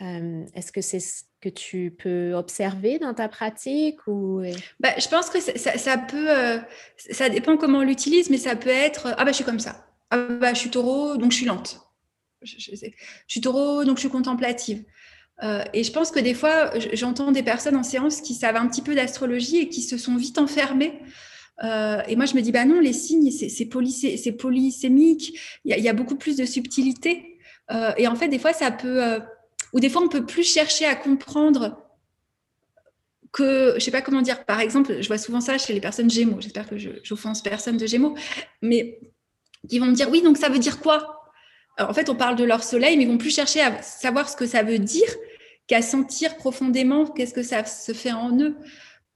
[0.02, 4.42] Euh, est-ce que c'est ce que tu peux observer dans ta pratique ou
[4.80, 6.62] bah, Je pense que ça, peut,
[6.98, 9.88] ça dépend comment on l'utilise, mais ça peut être ah bah je suis comme ça,
[10.12, 11.80] ah bah je suis taureau donc je suis lente,
[12.48, 12.72] je,
[13.28, 14.84] suis taureau donc je suis contemplative.
[15.74, 18.82] et je pense que des fois, j'entends des personnes en séance qui savent un petit
[18.82, 21.00] peu d'astrologie et qui se sont vite enfermées.
[21.64, 25.94] Euh, et moi, je me dis, bah non, les signes, c'est polysémique, il y, a
[25.94, 27.40] beaucoup plus de subtilité.
[27.72, 29.20] Euh, et en fait, des fois, ça peut, euh,
[29.74, 31.84] ou des fois, on peut plus chercher à comprendre
[33.32, 36.10] que, je sais pas comment dire, par exemple, je vois souvent ça chez les personnes
[36.10, 38.16] Gémeaux, j'espère que je n'offense personne de Gémeaux,
[38.62, 39.00] mais
[39.68, 41.17] qui vont me dire, oui, donc ça veut dire quoi?
[41.80, 44.36] En fait, on parle de leur soleil, mais ils vont plus chercher à savoir ce
[44.36, 45.10] que ça veut dire
[45.68, 48.56] qu'à sentir profondément qu'est-ce que ça se fait en eux,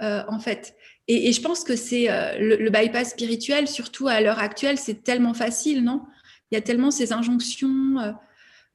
[0.02, 0.76] euh, en fait.
[1.08, 5.34] Et, je pense que c'est euh, le, bypass spirituel, surtout à l'heure actuelle, c'est tellement
[5.34, 6.04] facile, non?
[6.52, 8.16] Il y a tellement ces injonctions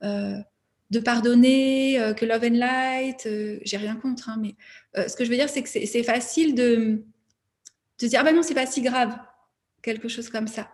[0.02, 0.36] euh,
[0.90, 3.28] de pardonner, que love and light,
[3.62, 4.54] j'ai rien contre, hein, mais
[5.08, 7.02] ce que je veux dire, c'est que c'est facile de,
[8.00, 9.14] de dire, ah ben non, c'est pas si grave,
[9.82, 10.70] quelque chose comme ça.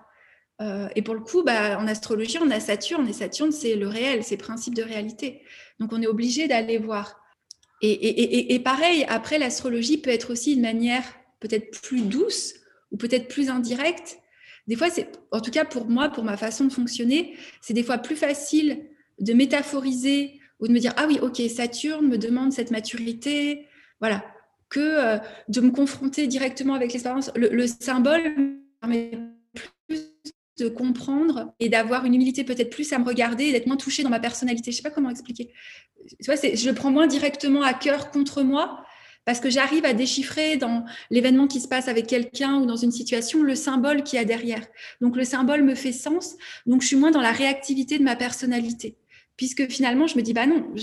[0.61, 3.89] Euh, et pour le coup, bah, en astrologie, on a Saturne, et Saturne, c'est le
[3.89, 5.43] réel, c'est le principe de réalité.
[5.81, 7.19] Donc, on est obligé d'aller voir.
[7.85, 11.03] Et, pareil, après, l'astrologie peut être aussi une manière
[11.41, 12.55] peut-être plus douce
[12.93, 14.19] ou peut-être plus indirecte.
[14.69, 17.83] Des fois, c'est, en tout cas pour moi, pour ma façon de fonctionner, c'est des
[17.83, 18.87] fois plus facile
[19.19, 23.67] de métaphoriser ou de me dire, ah oui, ok, Saturne me demande cette maturité,
[23.99, 24.25] voilà,
[24.69, 27.33] que euh, de me confronter directement avec l'expérience.
[27.35, 28.23] Le, le symbole
[28.81, 29.11] permet
[30.59, 34.03] de comprendre et d'avoir une humilité peut-être plus à me regarder et d'être moins touchée
[34.03, 34.71] dans ma personnalité.
[34.71, 35.53] Je sais pas comment expliquer.
[36.23, 38.85] Tu vois, je le prends moins directement à cœur contre moi
[39.25, 42.91] parce que j'arrive à déchiffrer dans l'événement qui se passe avec quelqu'un ou dans une
[42.91, 44.67] situation le symbole qui y a derrière.
[45.01, 46.37] Donc le symbole me fait sens,
[46.67, 48.97] donc je suis moins dans la réactivité de ma personnalité.
[49.37, 50.75] Puisque finalement, je me dis, bah non,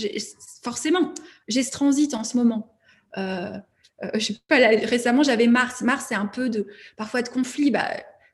[0.62, 1.14] forcément,
[1.48, 2.74] j'ai ce transit en ce moment.
[3.16, 3.56] Euh,
[4.02, 4.10] euh,
[4.50, 5.82] récemment, j'avais Mars.
[5.82, 7.70] Mars, c'est un peu de, parfois de conflit.
[7.70, 7.88] Bah,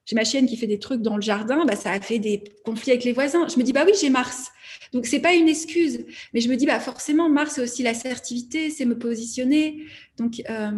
[0.06, 2.42] j'ai ma chienne qui fait des trucs dans le jardin, bah, ça a fait des
[2.64, 3.46] conflits avec les voisins.
[3.48, 4.52] Je me dis, bah oui, j'ai Mars.
[4.92, 6.06] Donc, c'est pas une excuse.
[6.32, 9.84] Mais je me dis, bah forcément, Mars, c'est aussi l'assertivité, c'est me positionner.
[10.16, 10.70] Donc, euh,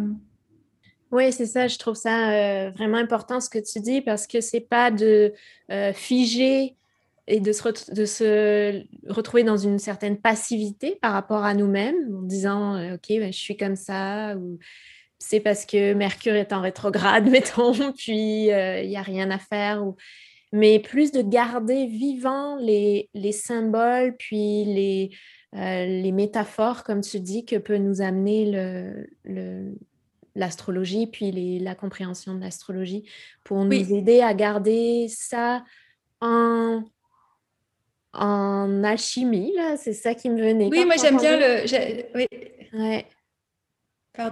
[1.11, 1.67] Oui, c'est ça.
[1.67, 5.31] Je trouve ça euh, vraiment important ce que tu dis parce que c'est pas de
[5.71, 6.75] euh, figer
[7.27, 13.09] et de se, retrouver dans une certaine passivité par rapport à nous-mêmes en disant, OK,
[13.09, 14.35] ben, je suis comme ça.
[14.35, 14.57] Ou
[15.19, 19.37] c'est parce que Mercure est en rétrograde, mettons, puis euh, il n'y a rien à
[19.37, 19.85] faire.
[19.85, 19.95] Ou...
[20.51, 25.11] Mais plus de garder vivant les, les symboles, puis les,
[25.55, 28.49] euh, les métaphores, comme tu dis, que peut nous amener
[29.25, 29.75] le,
[30.35, 33.03] l'astrologie, puis les, la compréhension de l'astrologie,
[33.43, 35.63] pour nous aider à garder ça
[36.21, 36.81] en,
[38.13, 39.53] en alchimie.
[39.77, 40.69] C'est ça qui me venait.
[40.71, 42.15] Oui, moi j'aime bien le...
[42.15, 42.27] Oui.
[42.71, 43.05] Ouais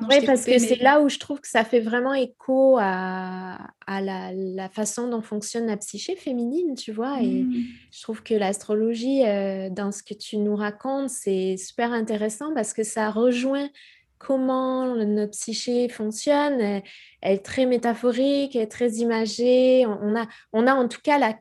[0.10, 4.70] oui, parce que c'est là où je trouve que ça fait vraiment écho à, la,
[4.70, 7.22] façon dont fonctionne la psyché féminine, tu vois.
[7.22, 7.64] Et mmh.
[7.92, 12.74] je trouve que l'astrologie, euh, dans ce que tu nous racontes, c'est super intéressant parce
[12.74, 13.70] que ça rejoint
[14.18, 16.60] comment notre psyché fonctionne.
[16.60, 16.84] Elle,
[17.22, 19.86] est très métaphorique, elle est très imagée.
[19.86, 21.40] On a, on a en tout cas la,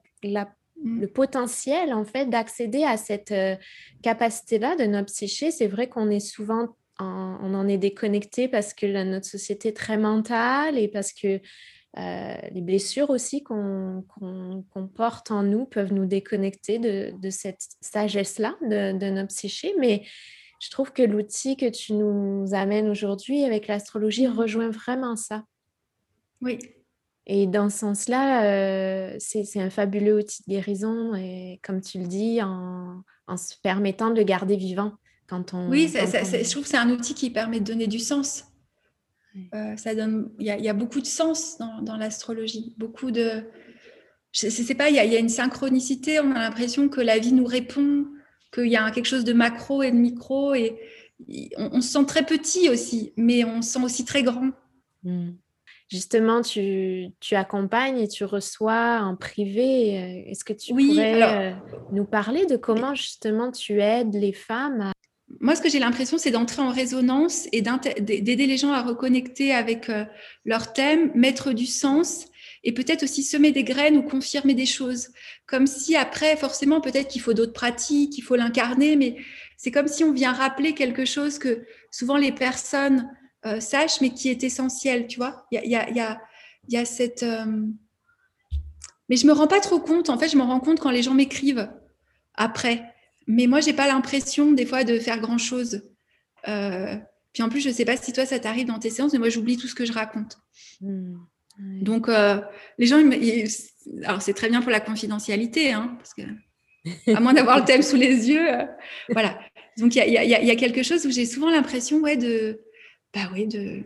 [0.83, 1.01] mmh.
[1.01, 3.57] le potentiel, en fait, d'accéder à cette euh,
[4.03, 5.51] capacité-là de notre psyché.
[5.51, 9.99] C'est vrai qu'on est souvent on en est déconnecté parce que notre société est très
[9.99, 11.41] mentale et parce que
[11.99, 14.05] euh, les blessures aussi qu'on
[14.95, 19.75] porte en nous peuvent nous déconnecter de, cette sagesse-là de, de, notre psyché.
[19.79, 20.05] Mais
[20.61, 24.39] je trouve que l'outil que tu nous amènes aujourd'hui avec l'astrologie mmh.
[24.39, 25.45] rejoint vraiment ça.
[26.43, 26.59] Oui.
[27.27, 32.07] Et dans ce sens-là, euh, c'est un fabuleux outil de guérison, et comme tu le
[32.07, 34.93] dis, en, en se permettant de le garder vivant
[35.69, 38.45] oui, je trouve que c'est un outil qui permet de donner du sens.
[39.55, 43.45] Euh, ça donne, il y, a beaucoup de sens dans, l'astrologie, beaucoup de,
[44.33, 46.21] je, sais pas, il y, a une synchronicité.
[46.21, 48.07] On a l'impression que la vie nous répond,
[48.53, 50.79] qu'il y a quelque chose de macro et de micro, et
[51.59, 54.51] on, se sent très petit aussi, mais on se sent aussi très grand.
[55.03, 55.33] Hmm.
[55.89, 59.99] Justement, tu, accompagnes et tu reçois en privé.
[59.99, 61.53] Euh, est-ce que tu pourrais euh,
[61.93, 64.93] nous parler de comment justement tu aides les femmes à
[65.41, 69.53] moi, ce que j'ai l'impression, c'est d'entrer en résonance et d'aider les gens à reconnecter
[69.53, 70.05] avec euh,
[70.45, 72.27] leur thème, mettre du sens
[72.63, 75.09] et peut-être aussi semer des graines ou confirmer des choses.
[75.47, 79.17] Comme si après, forcément, peut-être qu'il faut d'autres pratiques, il faut l'incarner, mais
[79.57, 83.11] c'est comme si on vient rappeler quelque chose que souvent les personnes
[83.47, 85.47] euh, sachent, mais qui est essentiel, tu vois.
[85.51, 86.21] Il y a, y, a,
[86.69, 87.23] y a, cette...
[87.23, 87.45] Euh,
[89.09, 91.03] mais je me rends pas trop compte, en fait, je me rends compte quand les
[91.03, 91.69] gens m'écrivent
[92.35, 92.96] après.
[93.27, 95.83] Mais moi, j'ai pas l'impression des fois de faire grand chose.
[96.49, 96.97] Euh,
[97.33, 99.29] puis en plus, je sais pas si toi ça t'arrive dans tes séances, mais moi
[99.29, 100.39] j'oublie tout ce que je raconte.
[100.81, 101.17] Hmm.
[101.59, 102.41] Donc euh,
[102.79, 102.99] les gens,
[104.05, 106.23] alors c'est très bien pour la confidentialité, hein, parce que
[107.13, 108.65] à moins d'avoir le thème sous les yeux, euh,
[109.11, 109.39] voilà.
[109.77, 112.61] Donc il y, y a, quelque chose où j'ai souvent l'impression, ouais, de,
[113.13, 113.83] bah ouais, de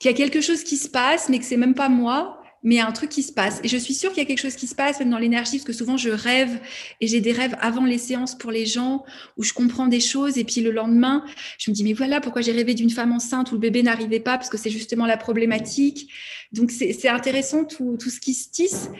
[0.00, 2.76] qu'il y a quelque chose qui se passe, mais que c'est même pas moi, mais
[2.76, 3.60] il y a un truc qui se passe.
[3.62, 5.58] Et je suis sûre qu'il y a quelque chose qui se passe, même dans l'énergie,
[5.58, 6.60] parce que souvent je rêve
[7.00, 9.04] et j'ai des rêves avant les séances pour les gens
[9.36, 11.24] où je comprends des choses et puis le lendemain,
[11.58, 14.20] je me dis, mais voilà pourquoi j'ai rêvé d'une femme enceinte où le bébé n'arrivait
[14.20, 16.10] pas, parce que c'est justement la problématique.
[16.52, 18.90] Donc c'est intéressant tout, tout, ce qui se tisse.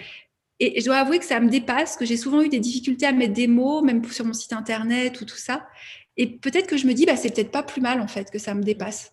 [0.61, 3.13] Et je dois avouer que ça me dépasse, que j'ai souvent eu des difficultés à
[3.13, 5.67] mettre des mots, même sur mon site internet ou tout ça.
[6.17, 8.39] Et peut-être que je me dis, bah, c'est peut-être pas plus mal en fait que
[8.39, 9.13] ça me dépasse.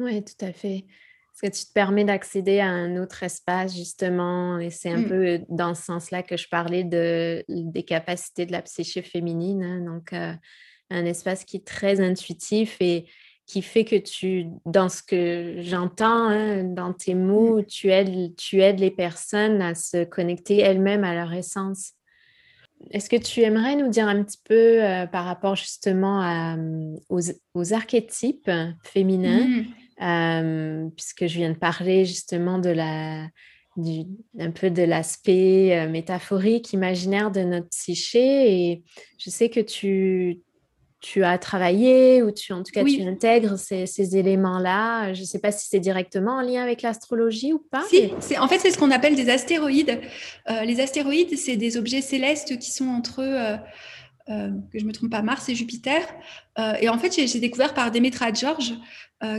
[0.00, 0.86] Oui, tout à fait.
[1.34, 5.08] Parce que tu te permets d'accéder à un autre espace, justement, et c'est un mmh.
[5.08, 9.64] peu dans ce sens-là que je parlais de, des capacités de la psyché féminine.
[9.64, 9.80] Hein.
[9.80, 10.32] donc, euh,
[10.90, 13.06] un espace qui est très intuitif et
[13.46, 17.26] qui fait que tu, dans ce que j'entends, hein, dans tes mmh.
[17.26, 21.94] mots, tu aides, tu aides les personnes à se connecter elles-mêmes à leur essence.
[22.92, 26.22] Est-ce que tu aimerais nous dire un petit peu euh, par rapport justement
[26.56, 28.50] mmh, aux, archétypes
[28.84, 29.64] féminins?
[29.96, 33.28] Puisque je viens de parler justement de la,
[34.38, 38.82] un peu de l'aspect métaphorique, imaginaire de notre psyché, et
[39.18, 40.40] je sais que tu
[41.04, 45.12] tu as travaillé ou tu, en tout cas, tu intègres ces, éléments-là.
[45.12, 47.82] Je ne sais pas si c'est directement en lien avec l'astrologie ou pas.
[47.90, 50.00] Si, en fait, c'est ce qu'on appelle des astéroïdes.
[50.48, 53.56] Euh, les astéroïdes, c'est des objets célestes qui sont entre, euh,
[54.28, 56.00] euh, que je me trompe pas, Mars et Jupiter.
[56.80, 58.74] et en fait, j'ai, découvert par Demetra George,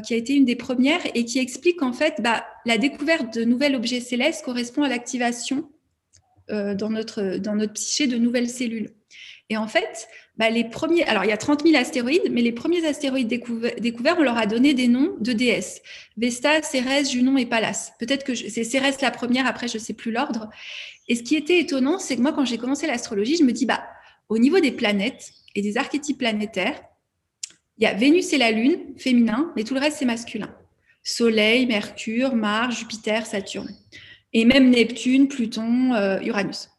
[0.03, 3.43] qui a été une des premières et qui explique qu'en fait, bah, la découverte de
[3.43, 5.69] nouveaux objets célestes correspond à l'activation
[6.49, 8.95] dans, notre, dans notre psyché de nouvelles cellules.
[9.49, 12.51] Et en fait, bah, les premiers, alors il y a 30 000 astéroïdes, mais les
[12.51, 15.81] premiers astéroïdes découverts, on leur a donné des noms de déesses.
[16.17, 17.91] Vesta, Cérès, Junon et Pallas.
[17.99, 20.49] Peut-être que c'est Cérès la première, après je sais plus l'ordre.
[21.07, 23.67] Et ce qui était étonnant, c'est que moi, quand j'ai commencé l'astrologie, je me dis,
[23.67, 23.83] bah,
[24.29, 26.81] au niveau des planètes et des archétypes planétaires,
[27.77, 30.55] il y a Vénus et la Lune, féminin, mais tout le reste, c'est masculin.
[31.03, 33.73] Soleil, Mercure, Mars, Jupiter, Saturne.
[34.33, 36.69] Et même Neptune, Pluton, euh, Uranus.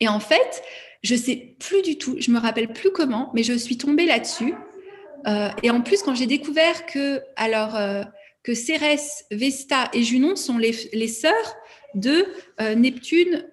[0.00, 0.62] Et en fait,
[1.02, 4.54] je sais plus du tout, je me rappelle plus comment, mais je suis tombée là-dessus.
[5.26, 8.04] Euh, et en plus, quand j'ai découvert que, alors, euh,
[8.42, 11.56] que Cérès, Vesta et Junon sont les, les sœurs
[11.94, 12.26] de
[12.76, 13.44] Neptune,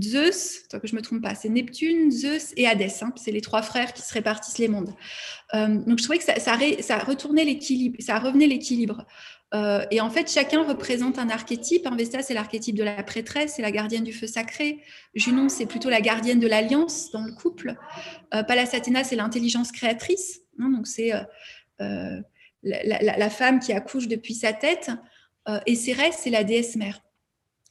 [0.00, 3.02] Zeus, tant que je me trompe pas, c'est Neptune, Zeus et Hadès.
[3.02, 4.94] Hein, c'est les trois frères qui se répartissent les mondes.
[5.54, 9.06] donc je trouvais que ça, ça, ça retournait l'équilibre, ça revenait l'équilibre.
[9.54, 11.88] Euh, et en fait, chacun représente un archétype.
[11.96, 14.80] Vesta, c'est l'archétype de la prêtresse, c'est la gardienne du feu sacré.
[15.14, 17.76] Junon, c'est plutôt la gardienne de l'alliance dans le couple.
[18.34, 20.40] Euh, Pallas Athéna, c'est l'intelligence créatrice.
[20.58, 21.12] Hein, donc, c'est
[21.80, 22.20] euh,
[22.62, 24.90] la, femme qui accouche depuis sa tête.
[25.66, 27.00] et Cérès, c'est la déesse mère.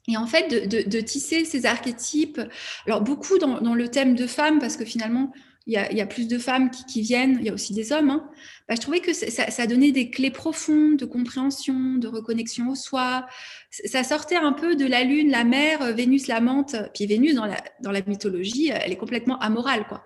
[0.07, 2.39] Et en fait, de, tisser ces archétypes,
[2.85, 5.31] alors beaucoup dans, dans, le thème de femme, parce que finalement,
[5.67, 8.11] il y, a, plus de femmes qui, viennent, il y a aussi des hommes.
[8.11, 8.29] Hein.
[8.69, 12.75] Bah, je trouvais que ça, ça, donnait des clés profondes de compréhension, de reconnexion au
[12.75, 13.25] soi.
[13.71, 16.75] Ça sortait un peu de la lune, la mer, euh, Vénus, la menthe.
[16.93, 19.87] Puis Vénus, dans la, dans la mythologie, elle est complètement amorale.
[19.87, 20.05] Quoi.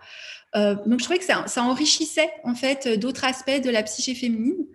[0.55, 4.15] Euh, donc je trouvais que ça, ça enrichissait en fait d'autres aspects de la psyché
[4.15, 4.65] féminine.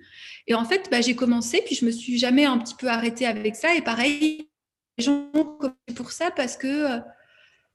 [0.46, 3.24] Et en fait, bah, j'ai commencé, puis je me suis jamais un petit peu arrêtée
[3.24, 3.74] avec ça.
[3.74, 4.48] Et pareil,
[4.98, 5.30] gens
[5.94, 6.96] pour ça parce que...
[6.96, 6.98] Euh,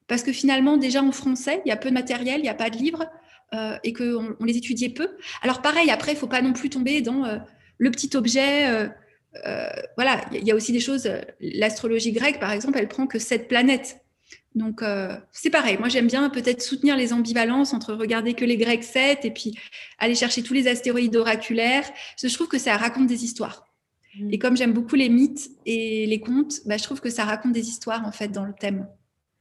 [0.07, 2.55] parce que finalement, déjà en français, il y a peu de matériel, il n'y a
[2.55, 3.05] pas de livres,
[3.53, 5.07] euh, et qu'on on les étudiait peu.
[5.43, 7.37] Alors pareil, après, il ne faut pas non plus tomber dans euh,
[7.77, 8.89] le petit objet.
[9.95, 11.07] Voilà, il y a aussi des choses.
[11.39, 13.99] L'astrologie grecque, par exemple, elle prend que sept planètes.
[14.55, 14.81] Donc
[15.31, 15.77] c'est pareil.
[15.77, 19.53] Moi, j'aime bien peut-être soutenir les ambivalences entre regarder que les Grecs 7 et puis
[19.99, 21.87] aller chercher tous les astéroïdes oraculaires.
[22.19, 23.68] Je trouve que ça raconte des histoires.
[24.17, 24.33] Mmh.
[24.33, 27.53] Et comme j'aime beaucoup les mythes et les contes, bah, je trouve que ça raconte
[27.53, 28.87] des histoires en fait dans le thème.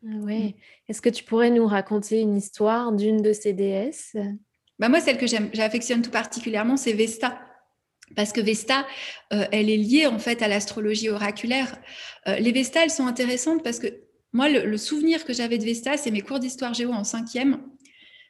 [0.04, 0.54] Ah ouais.
[0.88, 4.16] Est-ce que tu pourrais nous raconter une histoire d'une de ces déesses?
[4.78, 7.40] Bah Moi, celle que j'affectionne tout particulièrement, c'est Vesta.
[8.16, 8.86] Parce que Vesta,
[9.32, 11.76] euh, elle est liée en fait à l'astrologie oraculaire.
[12.26, 13.88] Euh, les Vestas, elles sont intéressantes parce que
[14.32, 17.60] moi, le, souvenir que j'avais de Vesta, c'est mes cours d'histoire géo en cinquième.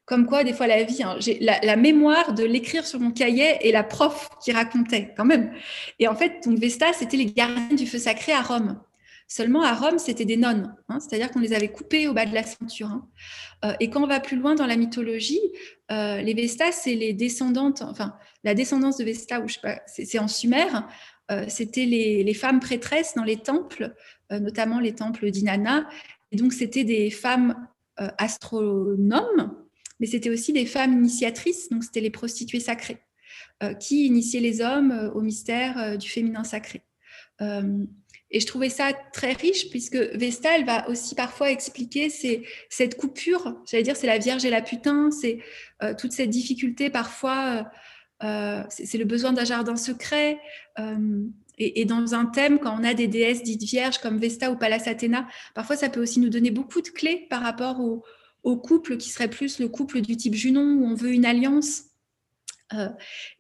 [0.09, 3.59] Comme quoi, des fois, la vie, hein, j'ai la, mémoire de l'écrire sur mon cahier
[3.61, 5.53] et la prof qui racontait quand même.
[5.99, 8.81] Et en fait, donc Vesta, c'était les gardiens du feu sacré à Rome.
[9.27, 12.33] Seulement à Rome, c'était des nonnes, hein, c'est-à-dire qu'on les avait coupées au bas de
[12.33, 12.89] la ceinture.
[12.89, 13.07] Hein.
[13.67, 15.43] Euh, et quand on va plus loin dans la mythologie,
[15.93, 19.83] euh, les Vestas, c'est les descendantes, enfin la descendance de Vesta, ou je sais pas,
[19.87, 20.69] c'est en Sumer,
[21.31, 23.95] euh, c'était les, femmes prêtresses dans les temples,
[24.31, 25.87] notamment les temples d'Inanna.
[26.33, 29.58] Et donc c'était des femmes astronomes,
[30.01, 32.99] mais c'était aussi des femmes initiatrices, donc c'était les prostituées sacrées,
[33.81, 36.83] qui initiaient les hommes au mystère du féminin sacré.
[38.31, 42.11] Et je trouvais ça très riche puisque Vesta, elle va aussi parfois expliquer
[42.69, 45.39] cette coupure, j'allais dire c'est la Vierge et la putain, c'est
[45.83, 47.67] euh, toute cette difficulté parfois,
[48.23, 50.39] euh, euh, c'est le besoin d'un jardin secret.
[51.61, 54.85] Et, dans un thème, quand on a des déesses dites vierges comme Vesta ou Pallas
[54.87, 55.27] Athéna,
[55.57, 58.05] parfois ça peut aussi nous donner beaucoup de clés par rapport au,
[58.43, 61.85] couple qui serait plus le couple du type Junon où on veut une alliance.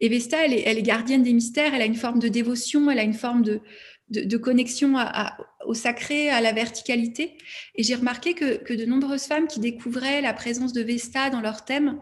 [0.01, 2.99] et Vesta, elle est, elle gardienne des mystères, elle a une forme de dévotion, elle
[2.99, 4.96] a une forme de, connexion
[5.66, 7.36] au sacré, à la verticalité.
[7.74, 11.64] Et j'ai remarqué que, de nombreuses femmes qui découvraient la présence de Vesta dans leur
[11.64, 12.01] thème,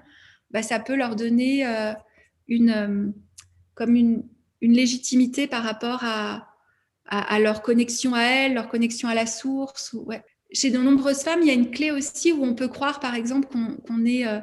[0.50, 1.92] bah, ça peut leur donner euh,
[2.48, 3.10] une, euh,
[3.74, 4.28] comme une,
[4.62, 6.48] légitimité par rapport à,
[7.04, 9.94] à, leur connexion à elles, leur connexion à la source.
[10.56, 13.14] Chez de nombreuses femmes, il y a une clé aussi où on peut croire, par
[13.14, 14.40] exemple, qu'on est euh,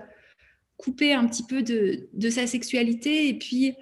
[0.78, 3.74] coupé un petit peu de, de, sa sexualité et puis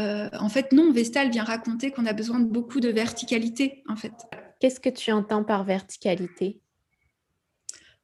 [0.00, 3.94] euh, en fait, non, Vestal vient raconter qu'on a besoin de beaucoup de verticalité, en
[3.94, 4.12] fait.
[4.58, 6.60] Qu'est-ce que tu entends par verticalité?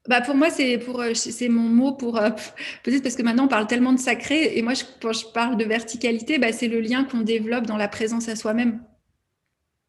[0.09, 2.21] Bah pour moi, c'est pour euh, c'est mon mot pour
[2.85, 5.57] peut-être parce que maintenant on parle tellement de sacré et moi je, quand je parle
[5.57, 8.81] de verticalité, bah, c'est le lien qu'on développe dans la présence à soi-même.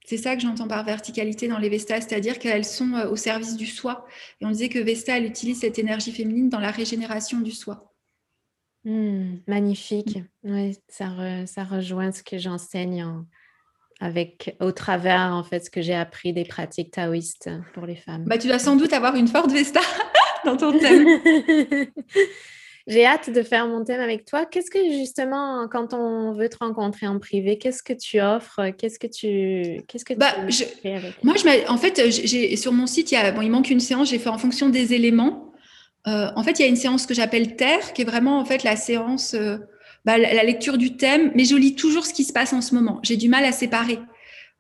[0.06, 3.66] C'est ça que j'entends par verticalité dans les Vestas, c'est-à-dire qu'elles sont au service du
[3.66, 4.06] soi.
[4.41, 7.93] Et on disait que Vesta, elle utilise cette énergie féminine dans la régénération du soi.
[8.84, 10.20] Mmh, magnifique.
[10.43, 13.06] Oui, ça, ça rejoint ce que j'enseigne
[13.99, 18.26] avec au travers en fait ce que j'ai appris des pratiques taoïstes pour les femmes.
[18.26, 19.80] Bah, tu dois sans doute avoir une forte Vesta
[20.45, 21.08] dans ton thème.
[22.86, 24.45] j'ai hâte de faire mon thème avec toi.
[24.45, 28.71] Qu'est-ce que justement, quand on veut te rencontrer en privé, qu'est-ce que tu offres?
[28.77, 30.65] Qu'est-ce que tu, qu'est-ce que bah, je,
[31.23, 33.79] Moi, je en fait, j'ai, sur mon site, il, y a, bon, il manque une
[33.79, 34.09] séance.
[34.09, 35.53] J'ai fait en fonction des éléments.
[36.07, 38.45] Euh, en fait, il y a une séance que j'appelle Terre, qui est vraiment en
[38.45, 39.57] fait la séance, euh,
[40.03, 42.75] bah, la, lecture du thème, mais je lis toujours ce qui se passe en ce
[42.75, 42.99] moment.
[43.03, 43.99] J'ai du mal à séparer.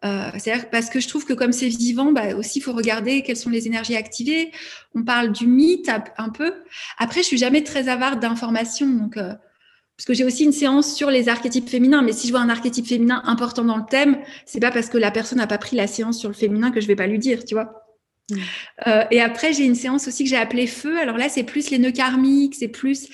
[0.03, 3.21] Euh, c'est-à-dire parce que je trouve que comme c'est vivant, bah, aussi il faut regarder
[3.21, 4.51] quelles sont les énergies activées.
[4.95, 6.53] On parle du mythe un peu.
[6.97, 9.17] Après, je suis jamais très avare d'informations, donc
[9.97, 12.01] parce que j'ai aussi une séance sur les archétypes féminins.
[12.01, 14.97] Mais si je vois un archétype féminin important dans le thème, c'est pas parce que
[14.97, 17.19] la personne n'a pas pris la séance sur le féminin que je vais pas lui
[17.19, 17.85] dire, tu vois.
[18.29, 18.35] Mm.
[18.87, 20.97] Euh, et après, j'ai une séance aussi que j'ai appelée Feu.
[20.99, 23.07] Alors là, c'est plus les nœuds karmiques, c'est plus.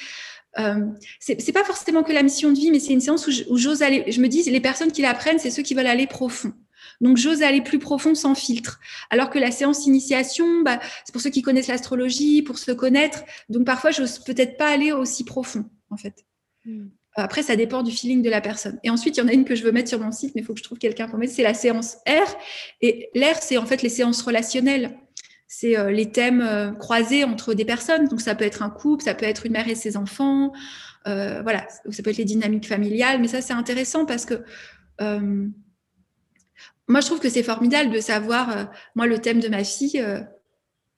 [0.57, 0.85] Euh,
[1.19, 4.05] c'est pas forcément que la mission de vie, mais c'est une séance où j'ose aller.
[4.07, 6.53] Je me dis, les personnes qui l'apprennent, c'est ceux qui veulent aller profond.
[7.01, 8.79] Donc, j'ose aller plus profond sans filtre.
[9.09, 13.23] Alors que la séance initiation, bah, c'est pour ceux qui connaissent l'astrologie, pour se connaître.
[13.49, 16.25] Donc, parfois, j'ose peut-être pas aller aussi profond, en fait.
[16.65, 16.87] Mm.
[17.15, 18.79] Après, ça dépend du feeling de la personne.
[18.83, 20.41] Et ensuite, il y en a une que je veux mettre sur mon site, mais
[20.41, 21.33] il faut que je trouve quelqu'un pour mettre.
[21.33, 22.35] C'est la séance R.
[22.81, 24.97] Et l'R, c'est en fait les séances relationnelles.
[25.47, 28.07] C'est euh, les thèmes euh, croisés entre des personnes.
[28.07, 30.53] Donc, ça peut être un couple, ça peut être une mère et ses enfants.
[31.07, 33.19] Euh, voilà, ça peut être les dynamiques familiales.
[33.19, 34.43] Mais ça, c'est intéressant parce que
[36.89, 40.03] moi, je trouve que c'est formidable de savoir, moi, le thème de ma fille,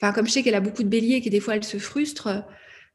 [0.02, 1.78] enfin, comme je sais qu'elle a beaucoup de béliers et que des fois elle se
[1.78, 2.44] frustre,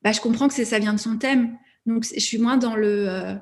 [0.02, 1.58] bah, je comprends que ça vient de son thème.
[1.86, 3.08] Donc, je suis moins dans le.
[3.08, 3.34] Euh,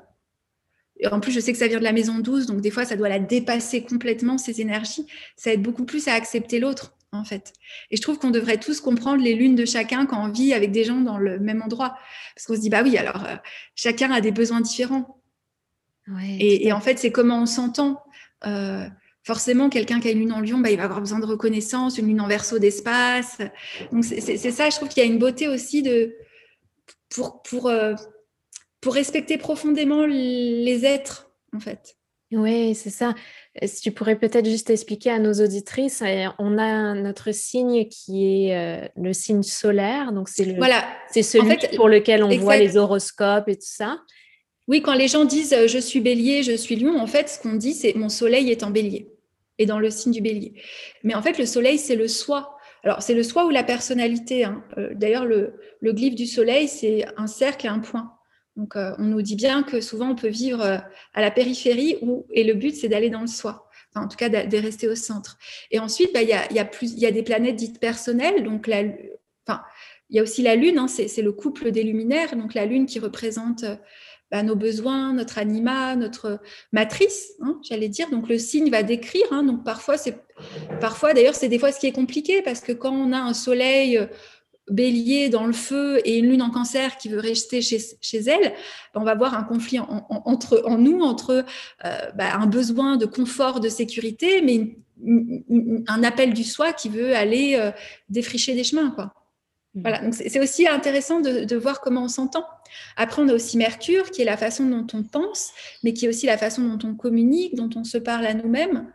[1.11, 2.95] en plus, je sais que ça vient de la maison 12, donc des fois, ça
[2.95, 5.05] doit la dépasser complètement, ces énergies.
[5.35, 7.53] Ça aide beaucoup plus à accepter l'autre, en fait.
[7.91, 10.71] Et je trouve qu'on devrait tous comprendre les lunes de chacun quand on vit avec
[10.71, 11.97] des gens dans le même endroit.
[12.33, 13.35] Parce qu'on se dit, bah oui, alors, euh,
[13.75, 15.21] chacun a des besoins différents.
[16.39, 18.01] et, en fait, c'est comment on s'entend.
[19.25, 21.25] Euh, forcément, quelqu'un qui a une lune en lion, bah, il va avoir besoin de
[21.25, 23.37] reconnaissance, une lune en verso d'espace.
[23.91, 26.15] Donc, c'est ça, je trouve qu'il y a une beauté aussi de,
[27.09, 27.71] pour, pour,
[28.81, 31.95] pour respecter profondément les êtres, en fait.
[32.31, 33.13] Oui, c'est ça.
[33.63, 38.47] Si tu pourrais peut-être juste expliquer à nos auditrices, euh, on a notre signe qui
[38.47, 40.83] est euh, le signe solaire, donc c'est le, voilà.
[41.11, 43.99] c'est celui pour lequel on voit les horoscopes et tout ça.
[44.67, 47.39] Oui, quand les gens disent euh, je suis bélier, je suis lion, en fait, ce
[47.39, 49.07] qu'on dit, c'est mon soleil est en bélier
[49.57, 50.53] et dans le signe du bélier.
[51.03, 52.57] Mais en fait, le soleil, c'est le soi.
[52.83, 54.43] Alors, c'est le soi ou la personnalité.
[54.43, 54.63] Hein.
[54.93, 58.11] D'ailleurs, le, glyphe du soleil, c'est un cercle et un point.
[58.55, 60.77] Donc, euh, on nous dit bien que souvent, on peut vivre euh,
[61.13, 61.97] à la périphérie
[62.31, 63.69] et le but, c'est d'aller dans le soi.
[63.95, 65.37] en tout cas, de rester au centre.
[65.71, 68.43] Et ensuite, bah, il y, a, des planètes dites personnelles.
[68.43, 68.69] Donc,
[69.47, 69.61] enfin,
[70.09, 72.35] il y a aussi la Lune, hein, c'est le couple des luminaires.
[72.35, 73.75] Donc, la Lune qui représente euh,
[74.31, 76.39] bah, nos besoins, notre anima, notre
[76.71, 78.09] matrice, hein, j'allais dire.
[78.09, 79.25] Donc, le signe va décrire.
[79.31, 79.43] Hein.
[79.43, 80.17] donc, parfois, c'est
[80.81, 83.33] parfois, d'ailleurs, c'est des fois ce qui est compliqué parce que quand on a un
[83.33, 84.07] soleil
[84.69, 87.77] bélier dans le feu et une lune en cancer qui veut rester chez,
[88.11, 88.53] elle,
[88.93, 91.45] ben, on va voir un conflit entre, en nous, entre
[91.85, 94.77] euh, ben, un besoin de confort, de sécurité, mais
[95.87, 97.71] un appel du soi qui veut aller euh,
[98.09, 98.95] défricher des chemins.
[99.75, 102.45] Voilà, donc c'est aussi intéressant de, de, voir comment on s'entend.
[102.95, 105.51] Après, on a aussi Mercure, qui est la façon dont on pense,
[105.83, 108.87] mais qui est aussi la façon dont on communique, dont on se parle à nous-mêmes.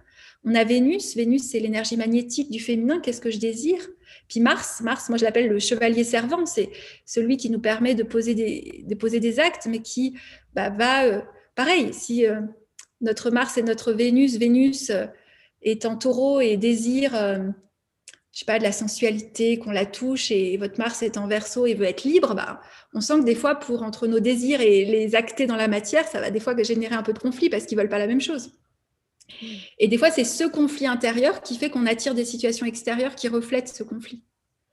[0.44, 1.16] On a Vénus.
[1.16, 3.00] Vénus, c'est l'énergie magnétique du féminin.
[3.00, 3.86] Qu'est-ce que je désire?
[4.28, 6.46] Puis Mars, Mars, moi je l'appelle le chevalier servant.
[6.46, 6.70] C'est
[7.04, 10.16] celui qui nous permet de poser des, de poser des actes, mais qui
[10.54, 11.20] bah, va, euh,
[11.54, 12.40] pareil, si euh,
[13.00, 15.06] notre Mars et notre Vénus, Vénus euh,
[15.62, 17.12] est en taureau et désire,
[18.32, 21.66] je sais pas, de la sensualité, qu'on la touche, et votre Mars est en verso
[21.66, 22.60] et veut être libre, bah,
[22.94, 26.06] on sent que des fois, pour entre nos désirs et les acter dans la matière,
[26.06, 28.20] ça va des fois générer un peu de conflit parce qu'ils veulent pas la même
[28.20, 28.52] chose.
[29.78, 33.28] Et des fois, c'est ce conflit intérieur qui fait qu'on attire des situations extérieures qui
[33.28, 34.24] reflètent ce conflit.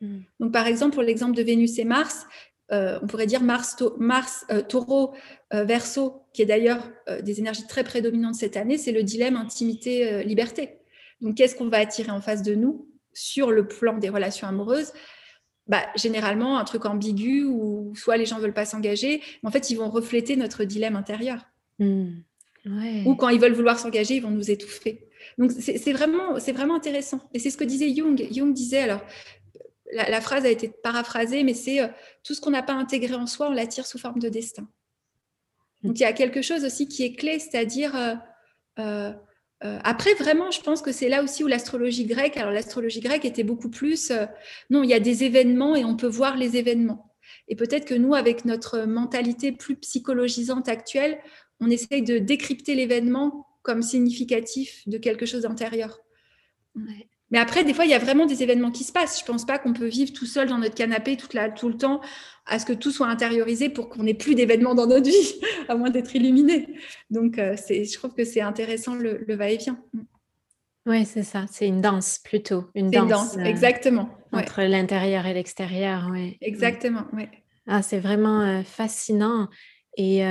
[0.01, 0.19] Mm.
[0.39, 2.25] Donc, par exemple, pour l'exemple de Vénus et Mars,
[2.71, 5.13] euh, on pourrait dire Mars, Mars euh, Taureau,
[5.53, 6.83] euh, Verseau, qui est d'ailleurs
[7.23, 10.79] des énergies très prédominantes cette année, c'est le dilemme intimité-liberté.
[11.21, 12.86] Donc, qu'est-ce qu'on va attirer en face de nous
[13.18, 14.93] sur le plan des relations amoureuses
[15.68, 19.51] bah, généralement, un truc ambigu où soit les gens ne veulent pas s'engager, mais en
[19.51, 21.45] fait, ils vont refléter notre dilemme intérieur.
[21.80, 22.20] Mm.
[23.05, 25.07] Ou quand ils veulent vouloir s'engager, ils vont nous étouffer.
[25.38, 27.20] Donc, c'est vraiment, vraiment intéressant.
[27.34, 28.28] Et c'est ce que disait Jung.
[28.32, 29.01] Jung disait, alors,
[29.91, 31.88] la, phrase a été paraphrasée, mais c'est euh,
[32.24, 34.68] tout ce qu'on n'a pas intégré en soi, on l'attire sous forme de destin.
[35.84, 38.15] Donc il y a quelque chose aussi qui est clé, c'est-à-dire euh,
[38.80, 39.13] euh,
[39.61, 42.37] après vraiment, je pense que c'est là aussi où l'astrologie grecque.
[42.37, 44.11] Alors l'astrologie grecque était beaucoup plus
[44.69, 47.13] non, il y a des événements et on peut voir les événements.
[47.47, 51.19] Et peut-être que nous, avec notre mentalité plus psychologisante actuelle,
[51.59, 55.99] on essaye de décrypter l'événement comme significatif de quelque chose d'intérieur.
[57.32, 59.19] Mais après, des fois, il y a vraiment des événements qui se passent.
[59.19, 61.67] Je ne pense pas qu'on peut vivre tout seul dans notre canapé toute la, tout
[61.67, 62.01] le temps
[62.45, 65.75] à ce que tout soit intériorisé pour qu'on n'ait plus d'événements dans notre vie, à
[65.75, 66.80] moins d'être illuminé.
[67.09, 69.80] Donc, euh, je trouve que c'est intéressant le, va-et-vient.
[69.93, 70.01] Mm.
[70.86, 71.45] Oui, c'est ça.
[71.51, 72.69] C'est une danse plutôt.
[72.73, 74.09] Une danse, une danse euh, exactement.
[74.32, 76.07] Entre l'intérieur et l'extérieur.
[76.09, 76.38] Ouais.
[76.39, 77.23] Exactement, oui.
[77.67, 79.49] Ah, c'est vraiment euh, fascinant.
[79.97, 80.21] Et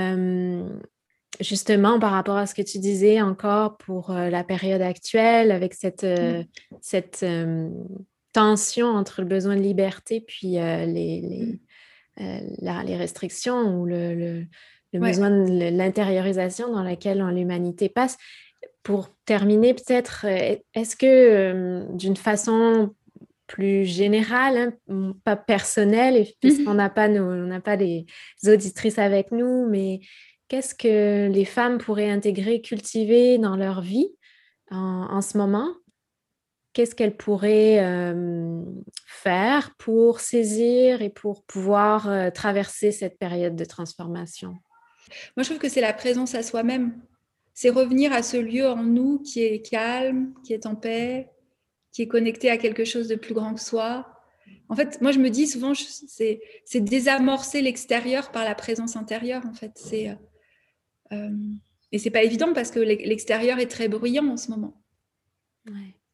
[1.40, 5.74] justement par rapport à ce que tu disais encore pour euh, la période actuelle, avec
[5.74, 6.42] cette, euh,
[6.80, 7.68] cette euh,
[8.32, 11.58] tension entre le besoin de liberté puis les,
[12.16, 14.44] les, restrictions ou le,
[14.92, 18.16] besoin de l'intériorisation dans laquelle l'humanité passe.
[18.82, 20.26] Pour terminer, peut-être,
[20.74, 22.94] est-ce que d'une façon
[23.46, 28.06] plus générale, hein, pas personnelle, puisqu'on mmh n'a pas, on pas les
[28.46, 30.00] auditrices avec nous, mais
[30.48, 34.08] qu'est-ce que les femmes pourraient intégrer, cultiver dans leur vie
[34.70, 35.74] en, ce moment?
[36.72, 37.80] Qu'est-ce qu'elles pourraient
[39.06, 44.56] faire pour saisir et pour pouvoir traverser cette période de transformation?
[45.36, 47.00] Moi, je trouve que c'est la présence à soi-même.
[47.54, 51.30] C'est revenir à ce lieu en nous qui est calme, qui est en paix,
[51.92, 54.06] qui est connecté à quelque chose de plus grand que soi.
[54.68, 59.42] En fait, moi, je me dis souvent, c'est désamorcer l'extérieur par la présence intérieure.
[59.46, 60.14] En fait, c'est euh,
[61.92, 64.82] et c'est pas évident parce que l'extérieur est très bruyant en ce moment.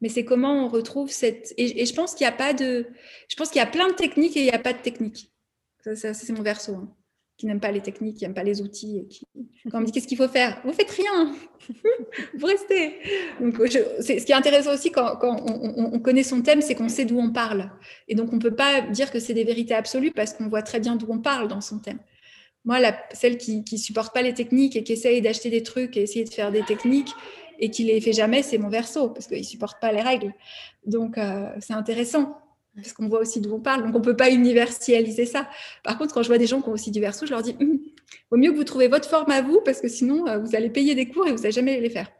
[0.00, 1.54] Mais c'est comment on retrouve cette.
[1.56, 2.86] Et, je pense qu'il n'y a pas de.
[3.28, 5.32] Je pense qu'il y a plein de techniques et il n'y a pas de technique.
[5.94, 6.74] Ça, c'est mon verso.
[6.74, 6.92] Hein,
[7.38, 8.98] qui n'aime pas les techniques, qui n'aime pas les outils.
[8.98, 9.26] Et qui...
[9.70, 11.34] Quand on me dit qu'est-ce qu'il faut faire, vous faites rien.
[12.38, 12.98] vous restez.
[13.40, 17.04] Donc, ce qui est intéressant aussi quand, on, on, connaît son thème, c'est qu'on sait
[17.04, 17.70] d'où on parle.
[18.06, 20.62] Et donc, on ne peut pas dire que c'est des vérités absolues parce qu'on voit
[20.62, 21.98] très bien d'où on parle dans son thème.
[22.64, 22.78] Moi,
[23.12, 26.24] celle qui ne supporte pas les techniques et qui essaye d'acheter des trucs et essayer
[26.24, 27.12] de faire des techniques
[27.58, 30.32] et qui les fait jamais, c'est mon verso, parce qu'il ne supporte pas les règles.
[30.84, 32.36] Donc, euh, c'est intéressant,
[32.74, 33.84] parce qu'on voit aussi d'où on parle.
[33.84, 35.48] Donc, on ne peut pas universaliser ça.
[35.84, 37.56] Par contre, quand je vois des gens qui ont aussi du verso, je leur dis,
[37.60, 37.78] hum,
[38.30, 40.70] vaut mieux que vous trouviez votre forme à vous, parce que sinon, euh, vous allez
[40.70, 42.10] payer des cours et vous n'allez jamais les faire.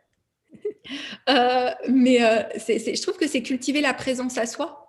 [1.28, 4.82] Euh, mais je trouve que c'est cultiver la présence à soi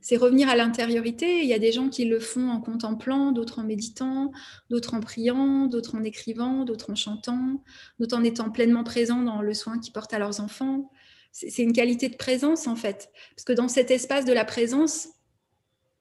[0.00, 1.40] c'est revenir à l'intériorité.
[1.40, 4.32] Il y a des gens qui le font en contemplant, d'autres en méditant,
[4.70, 7.62] d'autres en priant, d'autres en écrivant, d'autres en chantant,
[7.98, 10.90] d'autres en étant pleinement présents dans le soin qu'ils portent à leurs enfants.
[11.32, 13.10] C'est une qualité de présence en fait.
[13.34, 15.08] Parce que dans cet espace de la présence,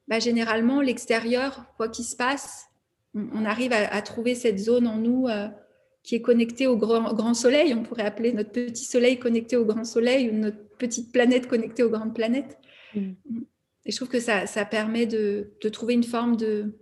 [0.07, 2.65] bah, généralement, l'extérieur, quoi qu'il se passe,
[3.13, 5.47] on, arrive à, trouver cette zone en nous euh,
[6.03, 7.73] qui est connectée au grand, soleil.
[7.73, 11.83] On pourrait appeler notre petit soleil connecté au grand soleil ou notre petite planète connectée
[11.83, 12.57] aux grandes planètes.
[12.95, 13.11] Mm.
[13.85, 16.77] Et je trouve que ça, ça permet de, de, trouver une forme de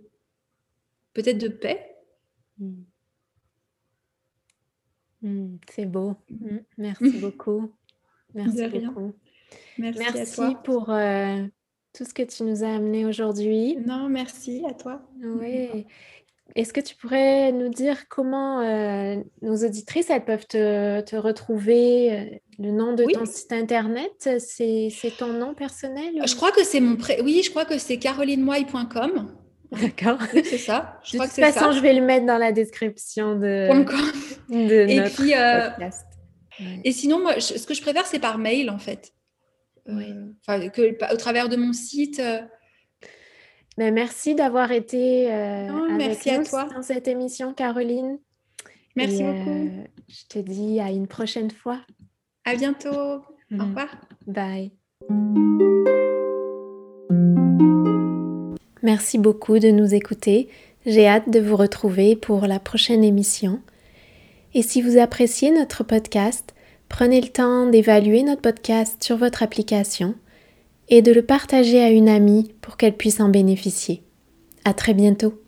[1.14, 1.96] peut-être de paix.
[2.58, 2.82] Mm.
[5.22, 6.16] Mm, c'est beau.
[6.28, 6.58] Mm.
[6.78, 7.72] Merci beaucoup.
[8.34, 9.14] Merci beaucoup.
[9.78, 10.54] Merci, à toi.
[10.62, 11.42] pour euh,
[11.92, 13.76] tout ce que tu nous as amené aujourd'hui.
[13.76, 15.02] Non, merci à toi.
[15.22, 15.86] Oui.
[16.56, 22.24] Est-ce que tu pourrais nous dire comment euh, nos auditrices elles peuvent te, retrouver euh,
[22.58, 26.20] Le nom de ton site internet, c'est ton nom personnel?
[26.24, 27.20] Je crois que c'est mon pré...
[27.22, 29.34] Oui, je crois que c'est carolinewhite.com.
[29.72, 30.18] D'accord.
[30.32, 30.98] c'est ça.
[31.04, 33.68] Je de toute façon, je vais le mettre dans la description de,
[34.50, 36.06] de et puis, euh, podcast.
[36.84, 39.12] Et sinon, moi, ce que je préfère, c'est par mail, en fait.
[39.86, 42.20] que, au travers de mon site.
[43.78, 46.44] Ben, merci d'avoir été euh, avec nous
[46.74, 48.18] dans cette émission, Caroline.
[48.96, 49.50] Merci beaucoup.
[49.50, 51.80] Euh, je te dis à une prochaine fois.
[52.44, 52.90] À bientôt.
[52.90, 53.60] Au mm.
[53.60, 53.96] revoir.
[54.26, 54.72] Bye.
[58.82, 60.48] Merci beaucoup de nous écouter.
[60.86, 63.60] J'ai hâte de vous retrouver pour la prochaine émission.
[64.54, 66.54] Et si vous appréciez notre podcast,
[66.88, 70.14] prenez le temps d'évaluer notre podcast sur votre application
[70.90, 74.02] et de le partager à une amie pour qu'elle puisse en bénéficier.
[74.64, 75.39] À très bientôt.